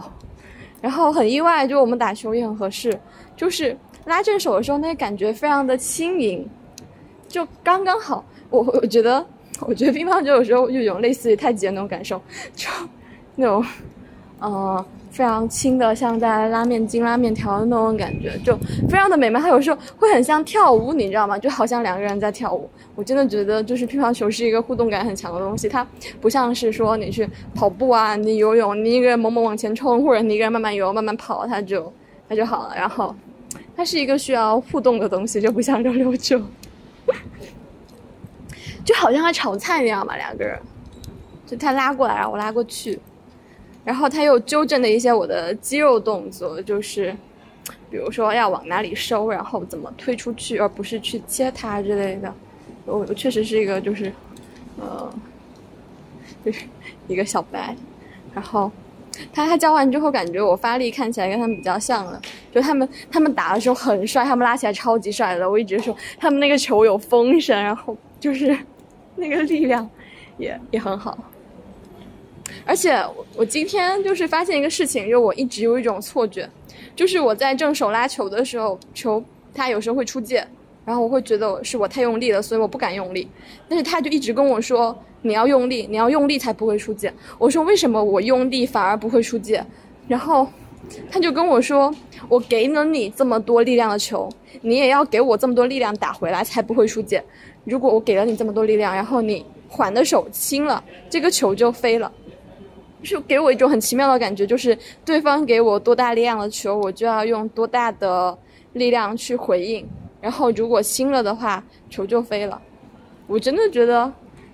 [0.80, 2.98] 然后很意外，就我们打球也很合适，
[3.36, 6.48] 就是拉正手的时候，那感觉非常的轻盈，
[7.28, 8.24] 就刚刚好。
[8.50, 9.24] 我我觉得，
[9.60, 12.20] 我觉得乒乓球有时候有种类似于太极的那种感受，
[12.54, 12.68] 就
[13.34, 13.64] 那种，
[14.42, 14.84] 嗯。
[15.12, 18.56] 非常轻的，像在拉面筋、拉面条的那种感觉，就
[18.88, 19.38] 非常的美妙。
[19.38, 21.36] 它有时候会很像跳舞，你知道吗？
[21.36, 22.66] 就好像两个人在跳舞。
[22.94, 25.68] 我真的觉得，就是乒乓球是一个互动感很强的东西。
[25.68, 25.86] 它
[26.18, 31.92] 不像是说你去跑步啊，你游泳，你一个人猛猛往前冲，或者你一个人慢慢游、慢慢跑，它就
[32.26, 32.74] 它就好了。
[32.74, 33.14] 然后，
[33.76, 36.40] 它是一个需要互动的东西，就不像溜溜球，
[38.82, 40.58] 就好像炒菜那样吧，两个人，
[41.46, 42.98] 就他拉过来，然后我拉过去。
[43.84, 47.12] 然后他又纠正了一些我的肌肉动作，就是，
[47.90, 52.32] 比如说要往哪里收，然后怎么推出去，而不是去切它之类的。
[52.86, 54.12] 我我确实是一个就是，
[54.80, 55.12] 呃，
[56.44, 56.64] 就是
[57.08, 57.74] 一个小白。
[58.32, 58.70] 然后
[59.32, 62.20] 他他教完之后，感觉我发力看起来跟他们比较像了。
[62.54, 65.48] 就他们他们打的时候很帅，他们拉起来超级帅的。
[65.48, 68.56] 我一直说他们那个球有风声，然后就是
[69.16, 69.88] 那个力量
[70.38, 71.18] 也也很好。
[72.64, 73.02] 而且
[73.36, 76.48] 我今天就是发现一个事情，就我一直有一种错觉，
[76.94, 79.22] 就是我在正手拉球的时候，球
[79.54, 80.46] 它有时候会出界，
[80.84, 83.28] 然后我会觉得是我太用力了，所以我不敢用力。
[83.68, 87.12] 但是他就一直跟我说你要用力，你要用力才不会出界。
[87.38, 89.64] 我说为什么我用力反而不会出界？
[90.08, 90.46] 然后
[91.10, 91.94] 他就跟我说，
[92.28, 94.28] 我给了你这么多力量的球，
[94.60, 97.22] 你也要给我这么多力量打回来才不会出界。
[97.64, 102.12] 如果我给了你这么多力量，然后你缓的手轻了，这个球就飞了。
[103.02, 108.36] 就给我一种很奇妙的感觉，就是对方给我多大力量的球，我就要用多大的
[108.74, 109.86] 力量去回应。
[110.20, 112.60] 然后如果轻了的话，球就飞了。
[113.26, 114.12] 我真的觉得，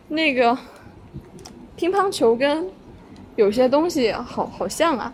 [0.09, 0.57] 那个
[1.77, 2.67] 乒乓球跟
[3.37, 5.13] 有些东西好好像啊。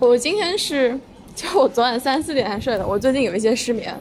[0.00, 0.98] 我今天是，
[1.34, 2.86] 就我昨晚三四点才睡的。
[2.86, 3.94] 我最近有一些失眠，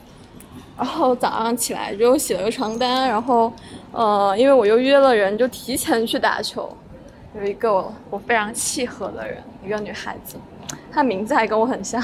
[0.75, 3.53] 然后早上起来就洗了个床单，然后
[3.91, 6.75] 呃，因为我又约了人，就提前去打球。
[7.39, 7.71] 有一个
[8.10, 10.38] 我非常契合的人，一个女孩子，
[10.91, 12.04] 她名字还跟我很像。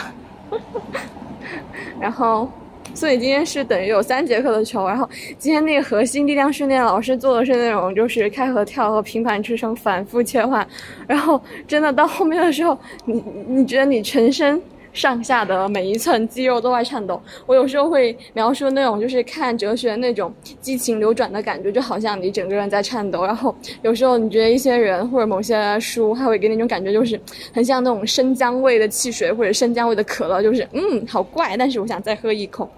[2.00, 2.48] 然后，
[2.94, 4.88] 所以今天是等于有三节课的球。
[4.88, 10.68] 然后今天那个核心力量训练老师做的是那种就是开合跳和平板支撑反复切换。
[11.08, 14.62] 然后真的到后面的时候，你你觉得你全身
[14.94, 17.22] 上下的每一寸肌肉都在颤抖。
[17.46, 23.26] 我有时候会描述那种就是看哲学那种激情流转的感觉，就好像你整个人在颤抖。
[23.26, 27.20] 然后有时候你觉得一些人或者某些书，它会给你一种感觉，就是
[27.54, 32.70] 很像那种生姜味的汽水或者生姜味的可乐，就是嗯，好怪，但是我想再喝一口。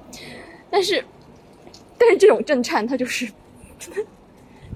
[0.71, 1.04] 但是，
[1.99, 3.28] 但是这种震颤，它就是。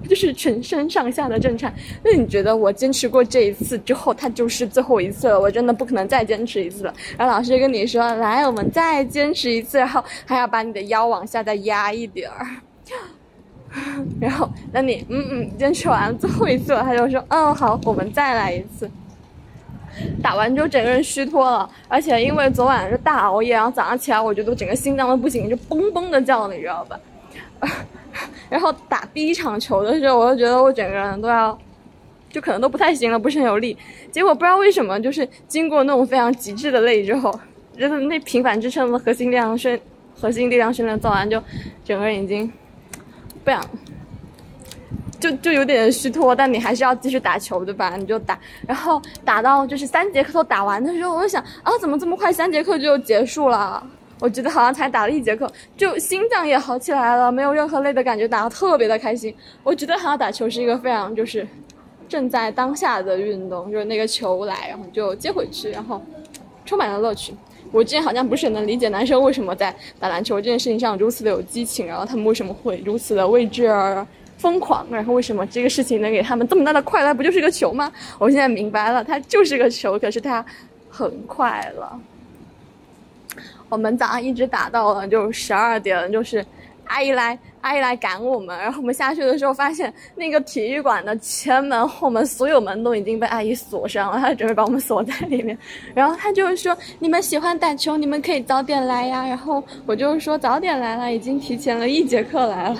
[0.08, 1.72] 就是全身上下的震颤。
[2.02, 5.38] 那你觉得我坚持过这一次之后，它就是最后一次了？
[5.38, 6.94] 我真的不可能再坚持一次了。
[7.16, 12.46] 然后老师跟你说：“来，我们再坚持一次。”然后还要把你的腰往下再压一点儿。
[14.20, 18.90] 然后，那你嗯嗯，坚持完最后一次，他就说：“嗯，好，我们再来一次。”
[20.22, 26.98] 打完之后整个人虚脱了，而且因为昨晚是大熬夜，然后早上起来我觉得整个心脏都不行，就嘣嘣的叫，你知道吧？
[28.50, 31.56] 然后打第一场球的时候，我就觉得我整个人都要，
[32.30, 33.76] 就可能都不太行了，不是很有力。
[34.10, 37.32] 结果不知道为什么，就是经过那种非常极致的累之后，
[37.78, 39.80] 就是那频繁支撑的核心力量训，
[40.20, 41.42] 核心力量训练做完，就
[41.84, 42.50] 整个人已经
[43.44, 43.64] 不想，
[45.18, 46.34] 就就有点虚脱。
[46.34, 47.96] 但你还是要继续打球，对吧？
[47.96, 53.86] 你就打，然后打到就是三节课都打完的时候，我就想啊，怎么这么快三节课就结束了？
[54.20, 59.34] 我觉得好像才打了一节课，就心脏也好起来了，没有任何累的感觉，打得特别的开心。
[59.62, 61.46] 我觉得好像打球是一个非常就是
[62.08, 66.00] 正在当下的运动，就是那个球来，然后就接回去，然后
[66.66, 67.34] 充满了乐趣。
[67.72, 74.06] 我之前好像不是很能理解男生为什么在打篮球这件事情上如此的有激情，然后他们为什么会如此的为之而
[74.36, 77.14] 疯狂，然后为什么这个事情能给他们这么大的快乐？
[77.14, 77.92] 不就是个球吗？
[78.18, 80.44] 我现在明白了，它就是个球，可是它
[80.88, 82.00] 很快乐。
[83.70, 86.44] 我们早上一直打到了就十二点，就是
[86.84, 88.58] 阿姨来，阿姨来赶我们。
[88.58, 95.56] 然后我们下去的时候，发现那个体育馆的前门、后门所有门都已经被阿姨锁上了，她准备把我们锁在里面。
[95.94, 102.76] 然后她就是说：“你们喜欢打球，你们可以早点来呀。”然后我就说：“早点来了，已经提前了一节课来了。”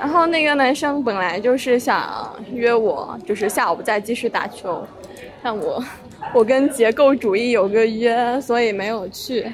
[0.00, 4.82] 然后那个男生本来就是想约我，就是下午再继续打球，
[5.42, 5.84] 但我
[6.32, 9.46] 我跟结构主义有个约，所以没有去。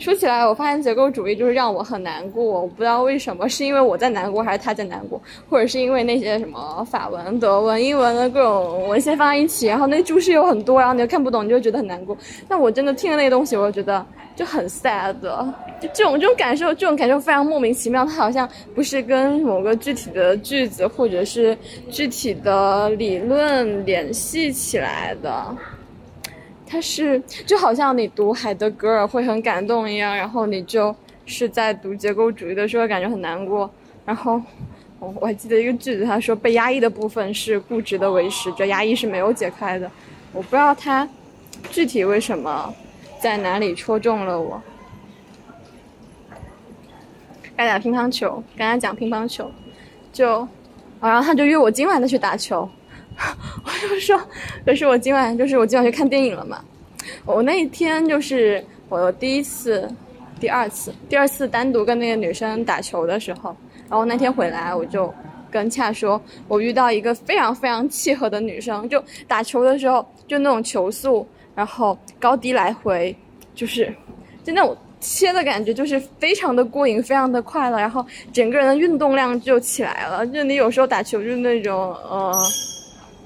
[0.00, 2.42] 说起来，我发现结构主义就是让我很难过。
[2.42, 12.16] 我不知道为什么，是因为我在难过，还是他在难过，或者是因为那些什么法文、德文、英文的各种文献放在一起，然后那注释又很多，然后你又看不懂，你就觉得很难过。
[12.48, 15.14] 那我真的听了那些东西，我就觉得就很 sad。
[15.82, 18.02] 就这种这种感受，这种感受非常莫名其妙。
[18.06, 21.56] 它好像不是跟某个具体的句子或者是
[21.90, 25.44] 具体的理论联系起来的。
[26.70, 30.94] 它是就好像你读海德格尔会很感动一样，然后你就
[31.26, 33.68] 是在读结构主义的时候感觉很难过。
[34.04, 34.40] 然后
[35.00, 39.90] 我我还记得一个句子，他说被压抑的部分是固执的维持，这压抑是没有解开的。
[40.32, 41.08] 我不知道他
[41.72, 42.72] 具体为什么
[43.18, 44.62] 在哪里戳中了我。
[47.56, 49.50] 该打乒乓球，跟他讲乒乓球，
[50.12, 50.46] 就，
[51.00, 52.68] 然后他就约我今晚再去打球。
[53.64, 54.20] 我就说，
[54.64, 56.64] 可是我今晚就是我今晚去看电影了嘛。
[57.24, 59.88] 我那一天就是我第一次、
[60.38, 63.54] 第二次、第二次单独跟那个女生打球的时候，
[63.88, 65.12] 然后那天回来我就
[65.50, 73.14] 跟恰说，我遇到一个非常非常契合的女生，就打球的时候就那种球速，然后高低来回，
[73.54, 73.92] 就是
[74.44, 80.26] 就那种切的感觉，就是非常的过瘾，非常的快乐，然后整个人的运动量就起来了。
[80.26, 82.34] 就你有时候打球就是那种呃。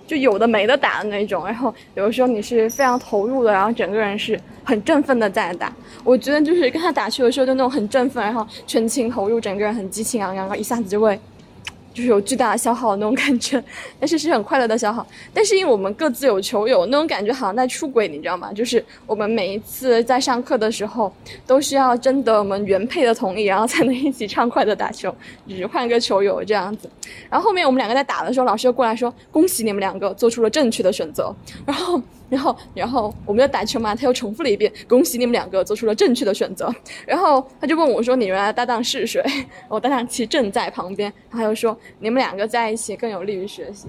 [0.06, 5.72] 就有的没的打的那种，然后有的时候你是非常投入的，然后整个人是很振奋的在打。
[6.02, 11.18] 我觉得就是跟他打球的时候就那种很振奋，然后全情投入，整个人很激情昂扬，然后一下子就会。
[11.94, 13.62] 就是有巨大的消耗那种感觉，
[14.00, 15.06] 但是是很快乐的消耗。
[15.32, 18.52] 但是因为我们各自有球友，那种感觉好像在出轨，你知道吗？
[18.52, 21.10] 就是我们每一次在上课的时候，
[21.46, 25.14] 都需要征得我们原配的同意，然后才能一起畅快的打球，
[25.48, 26.90] 只换个球友这样子。
[27.30, 31.32] 然后后面我们两个在打的时候，老师又过来说：“恭喜你们两个做出了正确的选择。”
[31.64, 32.02] 然后。
[32.30, 36.74] 然后，然后我们要打球嘛，他又重复了一遍：“恭喜你们两个做出了正确的选择。”
[37.06, 39.22] 然后他就问我说：“你原来的搭档是谁？”
[39.68, 43.88] 我搭档其实正在旁边，他又说：“你们两个在一起更有利于学习。”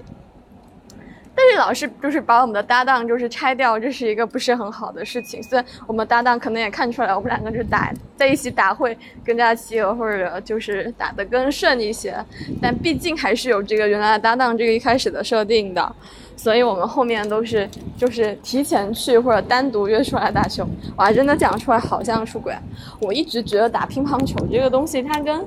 [1.38, 5.42] 但是老师就是把我们的搭档就是拆掉，这是一个不是很好的事情。
[5.42, 12.16] 虽然我们搭档可能也看出来，我们两个就是打在一起打会更加契合，或者就是打得更顺一些，
[12.62, 15.94] 但毕竟还是有这个原来的搭档这个一开始的设定的。
[16.36, 20.66] 所以我们后面都是就是提前去或者单独约出来打球，
[20.96, 22.54] 我还真的讲出来好像出轨。
[23.00, 25.44] 我一直觉得打乒乓球这个东西，它跟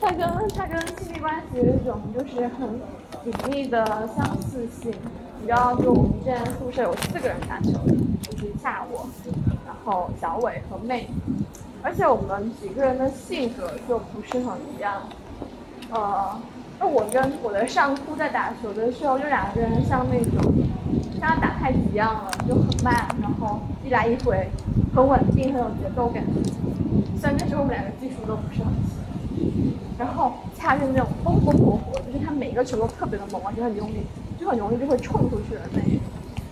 [0.00, 0.20] 它跟
[0.54, 2.80] 它跟亲密关系有一种就是很
[3.24, 4.92] 紧密的相似性。
[5.40, 7.72] 你知道，就我们之前宿舍有四个人打球，
[8.22, 9.06] 就是下我，
[9.64, 11.08] 然后小伟和妹，
[11.82, 15.02] 而且我们几个人的性格就不是很一样。
[15.92, 16.36] 呃，
[16.78, 20.52] 那我跟我的上铺在打球的时候，就两个人像那种
[21.18, 24.48] 像打太极一样了，就很慢，然后一来一回，
[24.94, 26.22] 很稳定，很有节奏感。
[27.18, 34.06] 虽然那时候我们两个技术都不是很行，然后恰是那种风风火火，就是他每一个球都特别的猛，而且很用力，
[34.38, 35.90] 就很容易就会冲出去的那种。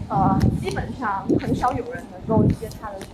[0.09, 3.07] 呃，基本上很少有人能够接他的球，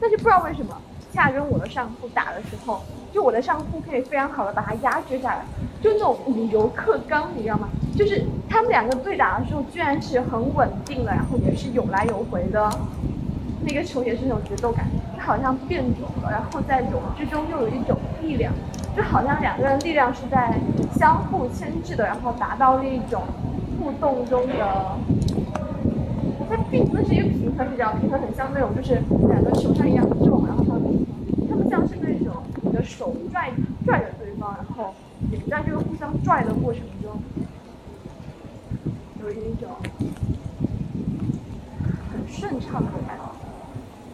[0.00, 0.76] 但是不知道为什么，
[1.12, 2.82] 恰跟我的上铺打的时候，
[3.14, 5.44] 就我的上铺可以非常好的把它压制下来，
[5.80, 7.68] 就那种五油克刚，你知道吗？
[7.96, 12.68] 就是他们两个对打的时候，居然是很稳定的，然后也是有来有回的，
[13.64, 14.84] 那个球也是那种节奏感，
[15.14, 18.52] 就好像变种了，然后在种之中又有一种力量，
[18.96, 20.58] 就好像两个人力量是在
[20.96, 23.22] 相互牵制的，然后达到了一种
[23.78, 24.98] 互动中的。
[26.50, 31.06] 它并不是一个平衡比较平衡，很像那种就是两个球上一样重，然后他们
[31.48, 33.50] 他们像是那种你的手拽
[33.84, 34.94] 拽着对方，然后
[35.30, 37.20] 你们在这个互相拽的过程中，
[39.20, 39.68] 有一种
[42.12, 43.24] 很顺畅的感觉，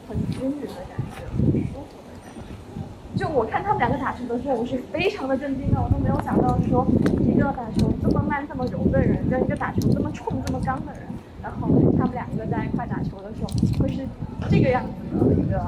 [0.09, 3.19] 很均匀的感觉，很舒服的感觉。
[3.19, 6.87] 就我看他们两个打球的时候，我是非常的震惊的，我都没有想到说
[7.21, 11.03] 一个打球这么慢这么柔的人，跟一个打球这么冲这么刚的人。
[11.43, 11.69] 然后
[11.99, 14.07] 他们两个在一块打球的时候，会是
[14.51, 15.59] 这个样子的一个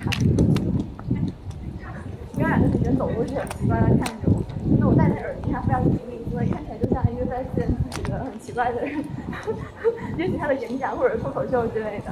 [0.00, 0.36] 场景。
[2.40, 9.04] 因为两个女生走路是很奇怪的看着我，因为我戴着耳机，他非常灵敏，所以看起来就像一个在炫自己的很奇怪的人，
[10.16, 12.10] 也许他的演讲或者脱口秀之类的。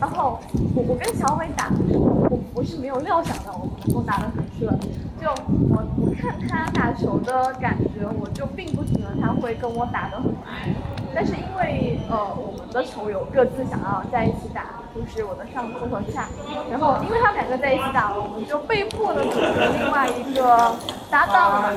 [0.00, 0.40] 然后
[0.74, 4.76] 我我跟小伟打，我我是没有料想到我们能够打得很顺，
[5.20, 5.28] 就
[5.70, 10.74] 我我看他打球的感觉，我就并不觉得他会跟我打得很顺。
[11.14, 16.28] 但是因为呃我们的球友各自想要在一起打，就是我的上铺和下，
[16.70, 20.74] 然后因为他们两个在一起打，我们就被迫的组成另外一个
[21.10, 21.72] 搭档，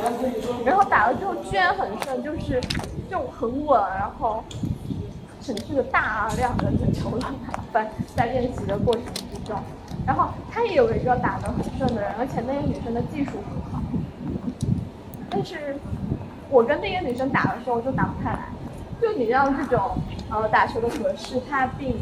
[0.66, 2.60] 然后打了之后居然很顺，就是
[3.10, 4.44] 就很稳，然后
[5.42, 7.30] 省去了大量的这球打
[7.72, 9.60] 分在练习的过程之中，
[10.06, 13.82] 然后他也有一个打得很顺的人，而且那个女生的技术很好，
[15.30, 15.78] 但是
[16.50, 18.40] 我跟那个女生打的时候就打不太来。
[19.02, 19.98] 就你知道这种
[20.30, 21.94] 呃打球的格式，它并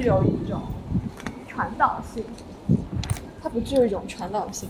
[0.00, 0.60] 具有一种
[1.48, 2.22] 传导性，
[3.42, 4.68] 它不具有一种传导性。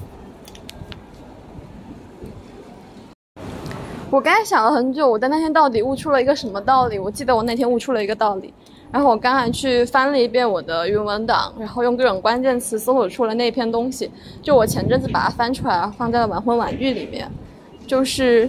[4.10, 6.98] 我刚才想了很久，我在那天到底悟出了一个什么道理？
[6.98, 8.54] 我记得我那天悟出了一个道理，
[8.90, 14.10] 然后我刚才去翻了一遍我的原文档，然后用各种关键词搜索出了那篇东西。
[14.40, 17.30] 就我前阵子把它翻出来，放在了晚婚晚育里面，
[17.86, 18.48] 就是。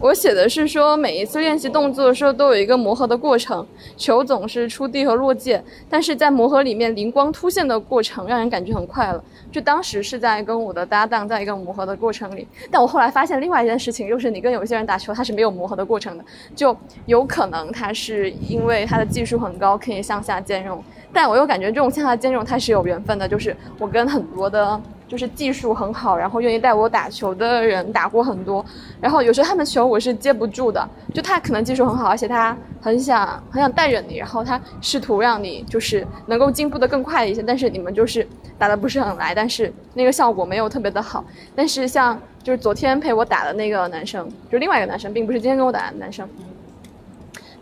[0.00, 3.66] 我写的是说，每一次练习动作的时候都有一个磨合的过程，
[3.96, 9.24] 球总是出地和落界，但是在磨合里面灵光突现的过程让人感觉很快乐。
[9.50, 16.24] 就当时是在跟我的搭档在一个磨合的过程里，但我后来发现另外一件事情，就是你跟有些人打球他是没有磨合的过程的，
[16.54, 16.76] 就
[17.06, 20.84] 有可能他是因为他的技术很高可以向下兼容，
[21.14, 24.78] 但我又感觉这种向下兼容它是有缘分的，就是我跟很多的。
[25.14, 28.64] 就是技术很好，然后愿意带我打球的人打过很多，
[29.00, 38.26] 然后有时候他们球我是接不住的，就他可能技术很好，而且他很想很想带着你，然后他试图让你就是能够进步的更快一些，但是你们就是
[38.58, 41.24] 打的不是很来，但是那个效果没有特别的好。
[41.54, 46.28] 但是像就是昨天陪我打的那个男生，就另外一个男生，并不是今天跟我打的男生。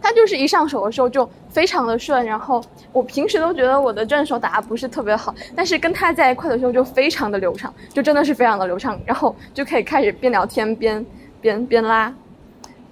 [0.03, 11.07] 他就是一上手的时候就非常的顺，然后我平时都觉得我的正手打的不是特别好，但是跟他在一块的时候就非常的流畅，就真的是非常的流畅，然后就可以开始边聊天边
[11.41, 12.13] 边边拉，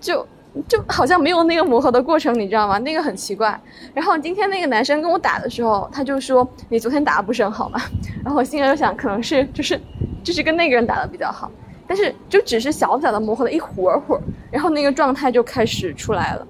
[0.00, 0.26] 就
[0.68, 2.78] 就好像没有那个磨合的过程，你知道吗？
[2.78, 3.60] 那个很奇怪。
[3.92, 7.80] 然后今天那个男生跟我打的时候，他就说你昨天打的不是很好嘛，
[8.24, 9.80] 然后我心里就想可能是就是
[10.22, 11.50] 就是跟那个人打的比较好，
[11.86, 16.46] 但是就只是小小的磨合了一会儿会儿，然后那个状态就开始出来了。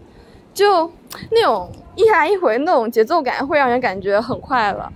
[0.53, 0.91] 就
[1.31, 4.89] 那种一来一回那种节奏感，会让人感觉很快乐。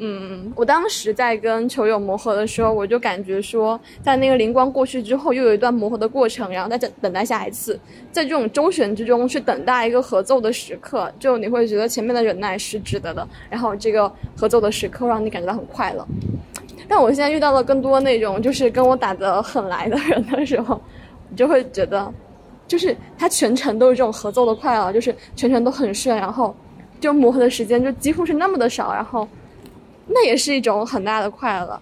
[0.00, 7.78] 嗯，我当时在跟球友磨合的时候，我就感觉说，在那个灵光过去之后，又有一段磨合的过程，然后在等等待下一次，
[8.12, 16.06] 在这种周旋之中去等待一个合奏的时刻，就你会觉得前面的忍耐是值得的，然后这个合奏的时刻让你感觉到很快乐。
[16.86, 20.80] 但我现在遇到了更多那种就是跟我打得很来的人的时候，
[21.28, 22.14] 你 就会觉得。
[22.68, 26.54] 就是他全程都是这种合奏的快乐，就是全程都很顺，然后
[27.00, 29.26] 就磨合的时间就几乎是那么的少，然后
[30.06, 31.80] 那也是一种很大的快乐。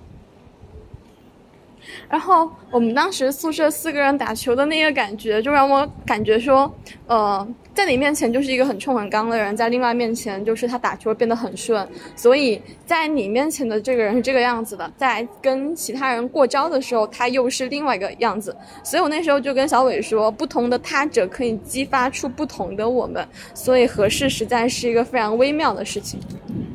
[2.09, 6.73] 然后我们当时宿舍四个人打球的那个感觉，就让我感觉说，
[7.07, 7.47] 呃，
[7.77, 18.57] 在你面前就是一个很冲很刚的人，在另外面前就是他打球变得很顺，所以在你面前的这个人是这个样子的，在跟其他人过招的时候，他又是另外一个样子。
[18.83, 26.19] 所以我那时候就跟小伟说，不同的他者可以激发出不同的我们，所以合适实在是一个非常微妙的事情。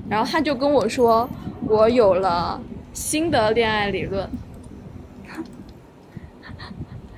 [0.07, 1.27] 然后他就跟我说，
[1.67, 2.61] 我有了
[2.93, 4.29] 新的恋爱理论，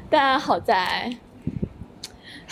[0.10, 1.14] 但好在。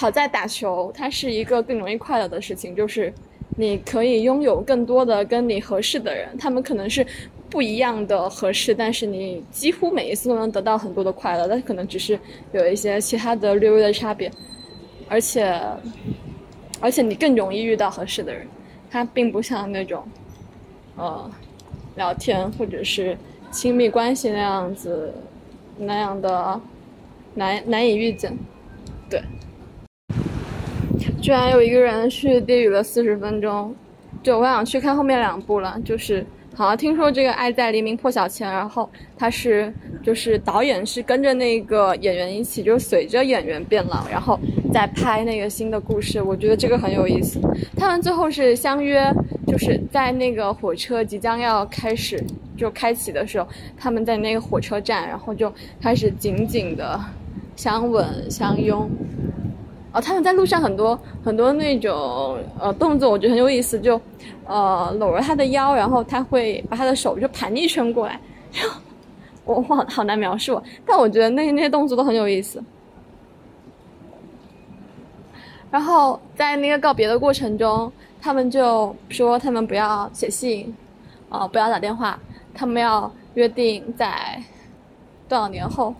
[0.01, 3.13] 好在打球，它是一个更容易快乐的事情，就是
[3.55, 7.05] 你可以拥有更多的跟你合适的人，他们可能是
[7.51, 12.19] 不一样的合适，但是你几乎每一次都能得到很多的快乐，但可能只是
[12.51, 14.31] 有一些其他的略微的差别，
[15.07, 15.55] 而且
[16.79, 18.47] 而且你更容易遇到合适的人，
[18.89, 20.03] 他并不像那种
[20.95, 21.29] 呃
[21.95, 23.15] 聊天或者是
[23.51, 25.13] 亲密关系那样子
[25.77, 26.59] 那样的
[27.35, 28.35] 难难以遇见，
[29.07, 29.21] 对。
[31.21, 33.73] 居然有一个人去低语了四十分钟，
[34.23, 35.79] 就我想去看后面两部了。
[35.85, 44.39] 就是好像听说这个《爱在黎明破晓前》，然后他是就是导演是跟着那个演员一起，就随着演员变老，然后
[44.73, 46.19] 再拍那个新的故事。
[46.19, 47.39] 我觉得这个很有意思。
[47.77, 49.13] 他们最后是相约，
[49.45, 52.19] 就是在那个火车即将要开始
[52.57, 53.47] 就开启的时候，
[53.77, 56.99] 他们在那个火车站，然后就开始紧紧的
[57.55, 58.89] 相吻相拥。
[59.93, 63.99] 哦，他们在路上很多很多那种呃动作，我觉得很有意思，就，
[64.45, 68.17] 呃搂着他的腰，然后他会把他的手就盘一圈过来，
[69.43, 72.63] 我好好难描述，但我觉得那那些动作都很有意思。
[75.69, 80.73] 然后在那个告别的过程中，他们就说他们不要写信，
[81.29, 82.17] 啊不要打电话，
[82.53, 84.41] 他们要约定在
[85.27, 85.93] 多少年后。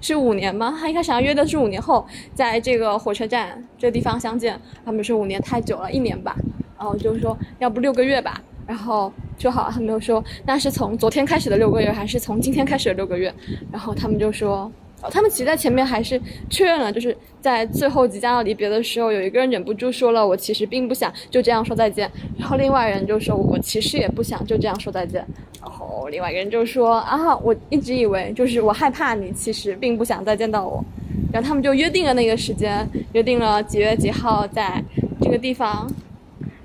[0.00, 0.76] 是五年吗？
[0.80, 4.58] 他一开始要约的是五年后，在这个火车站这地方相见。
[4.84, 6.36] 他们说五年太久了，一年吧。
[6.78, 8.40] 然后就说要不六个月吧。
[8.66, 13.34] 然后就好，他们又说那是从昨天开始的六个月，还是从今天开始的六个月？
[13.70, 14.70] 然后他们就说。
[15.08, 16.20] 他们其实在前面还是
[16.50, 25.24] 确认了，就是在最后即将要离别的时候，有一个人忍不住说了：“我其实并不想就这样说再见。”然后另外人就说：“我其实也不想就这样说再见。”
[25.62, 30.84] 然后另外一个人就说：“啊，我一直以为就是我害怕你其实并不想再见到我。”
[31.32, 34.82] 然后他们就约定了那个时间，约定了几月几号在
[35.22, 35.90] 这个地方，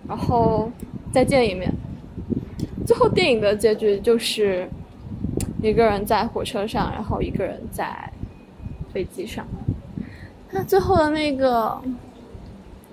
[0.08, 0.70] 然后
[1.14, 1.72] 再见一面。
[2.86, 4.68] 最后电影的结局就是
[5.62, 8.12] 一个人在火车上，然后一个人在。
[8.96, 9.46] 飞机上，
[10.52, 11.78] 那最后的那个，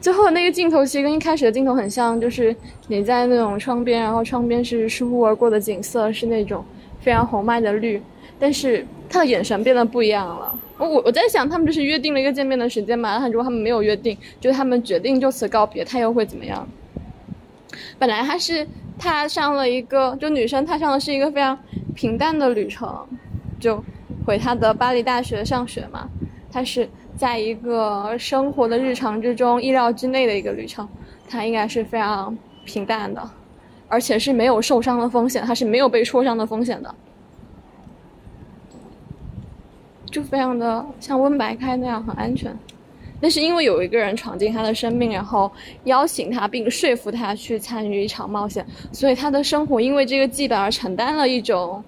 [0.00, 2.54] 最后的那个镜头其实跟一开始的镜头很像，就是
[2.88, 6.64] 你在那种窗边，然后窗边是疏忽而过的景色，是那种
[6.98, 8.02] 非常红麦的绿，
[8.36, 10.58] 但是他的眼神变得不一样了。
[10.76, 16.66] 我我我在想，他们就是约定了一个见面的时间嘛，他如果他们没有约定，就是他们决定就此告别，他又会怎么样？
[17.96, 18.66] 本来他是
[18.98, 21.56] 踏上了一个，就女生踏上的是一个非常
[21.94, 23.06] 平淡的旅程，
[23.60, 23.80] 就。
[24.24, 26.08] 回他的巴黎大学上学嘛，
[26.50, 30.88] 他是在一个生活的日常之中意料之内的一个旅程，
[31.28, 33.30] 他应该是非常平淡的，
[33.88, 36.94] 而且是没有受伤的风险，他是没有被戳伤的风险的，
[40.10, 42.56] 就非常的像温白开那样很安全，
[43.20, 45.50] 那是因为有一个人闯进他的生命，然后
[45.84, 51.82] 邀请他并说服他去参与一场冒险，所以他的生活因为这个羁绊而承担了一种。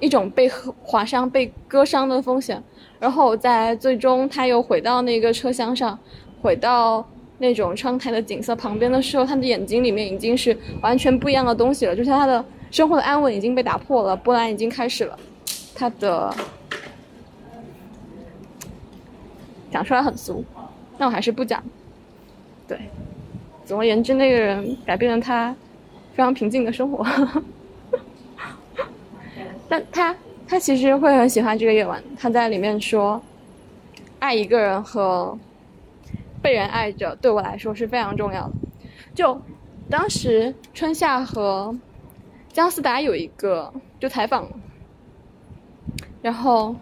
[0.00, 0.48] 一种被
[0.82, 2.62] 划伤、被割伤的风险，
[2.98, 5.98] 然后在最终他又回到那个车厢上，
[6.42, 7.06] 回到
[7.38, 15.18] 那种窗台的景色旁边的时候，他的眼睛里面已经是完全不一样的东西了，就像他的生活的安稳已经被打破了，波澜已经开始了。
[15.74, 16.34] 他的
[19.70, 20.44] 讲出来很俗，
[20.98, 21.62] 那我还是不讲。
[22.66, 22.78] 对，
[23.64, 25.54] 总而言之，那个人改变了他
[26.12, 27.04] 非常平静的生活。
[29.70, 30.14] 但他
[30.46, 32.02] 他其实会很喜欢这个夜晚。
[32.18, 33.22] 他在里面说
[34.20, 35.38] ：“爱一个人和
[36.42, 38.52] 被人爱着，对我来说是非常重要的。”
[39.14, 39.40] 就
[39.88, 41.74] 当时春夏和
[42.52, 44.46] 姜思达有一个就采访，
[46.20, 46.74] 然后。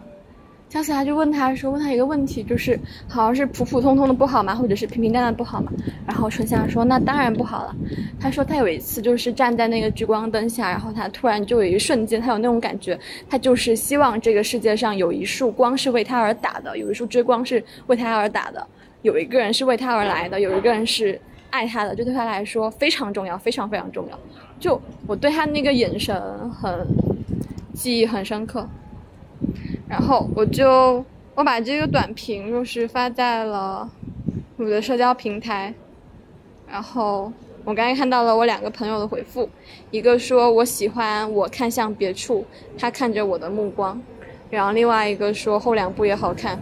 [0.69, 4.53] 姜思达就问他说：“问他一个问题，就是好像是普普通通的不好吗？
[4.53, 5.71] 或者是平平淡淡不好吗？”
[6.05, 7.75] 然后春夏说：“那当然不好了。”
[8.21, 12.97] 他说他有一次就是站在那个聚光灯下，然后他突然就有一瞬间，他有那种感觉，
[13.27, 18.65] 他就是希望这个世界上有一束光是为他而打的，有一束追光是为他而打的，
[19.01, 24.19] 有一个人是为他而来的，有一个人是爱他的，就对他来说非常重要，非常非常重要。
[24.59, 26.15] 就我对他那个眼神
[26.51, 26.85] 很
[27.73, 28.69] 记忆很深刻。
[29.89, 33.89] 然后我就我把这个短评就是发在了
[34.55, 35.73] 我的社交平台，
[36.69, 37.31] 然后
[37.65, 39.49] 我刚才看到了我两个朋友的回复，
[39.89, 42.45] 一个说我喜欢我看向别处，
[42.77, 43.99] 他看着我的目光，
[44.51, 46.59] 然后另外一个说后两部也好看。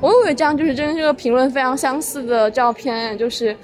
[0.00, 3.56] 我有一张就是跟这个评论非常相似的照片，就是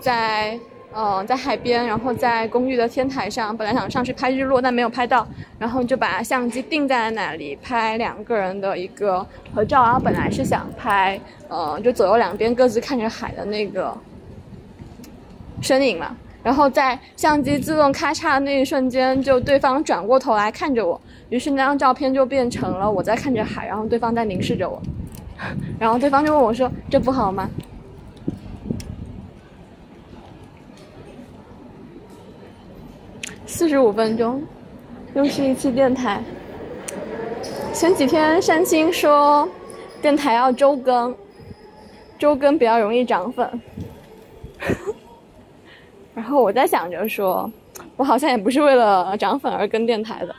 [0.00, 0.58] 在
[0.92, 5.26] 呃在海边，然后在公寓的天台上，本来想上去拍日落，但没有拍到，
[5.58, 9.24] 然后就把相机定在了那里拍两个人的一个
[9.54, 9.82] 合照。
[9.82, 13.96] 然后本来是想拍呃就左右两边各自看着海的那个
[15.60, 24.80] 身影嘛，然后在相机自动咔嚓的那一瞬间，就对方转过头来看着我，于是那张照片就变成了我在看着海，然后对方在凝视着我。
[25.78, 27.48] 然后对方就问我说：“这不好吗？”
[33.50, 34.42] 四十五分钟，
[35.12, 36.22] 又是一期电台。
[37.74, 39.46] 前几天山青说，
[40.00, 41.14] 电台要周更，
[42.16, 43.60] 周更比较容易涨粉。
[46.14, 47.50] 然后我在想着说，
[47.96, 50.34] 我好像也不是为了涨粉而更电台的，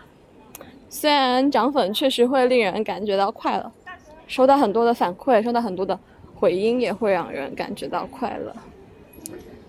[0.89, 3.71] 虽然涨粉确实会令人感觉到快乐。
[4.25, 5.99] 收到很多的反馈，收到很多的
[6.33, 8.55] 回音，也会让人感觉到快乐。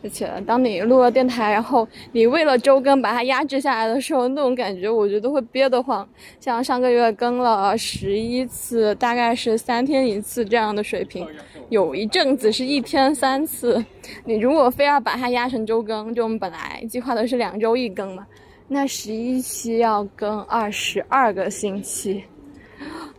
[0.03, 6.07] 而且，当你录了电台，然后你为了周更把它压制下来的时候，那种感觉我觉得会憋得慌。
[6.40, 11.26] 像上个月更了十一次，大概是三天一次这样的水平，
[11.68, 13.84] 有一阵子是一天三次。
[14.24, 18.26] 你如果非要把它压成周更，就我们本来计划的是两周一更嘛，
[18.66, 22.24] 那十一期要更二十二个星期。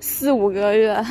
[0.02, 1.02] 四五个月，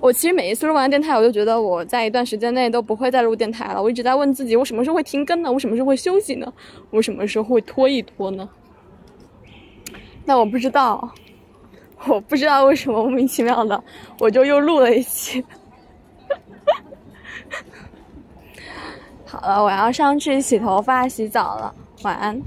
[0.00, 3.82] 我其实每一次录完电台，我就觉得我在一段时间内都不会再录电台了。
[3.82, 5.52] 我一直在问自己，我什么时候会停更呢？
[5.52, 6.52] 我什么时候会休息呢？
[6.90, 8.48] 我什么时候会拖一拖呢？
[10.24, 11.10] 那我不知道，
[12.06, 13.82] 我不知道为什么莫名其妙的，
[14.18, 15.44] 我就又录了一期。
[19.24, 22.42] 好了，我要上去洗头发、洗澡了，晚安。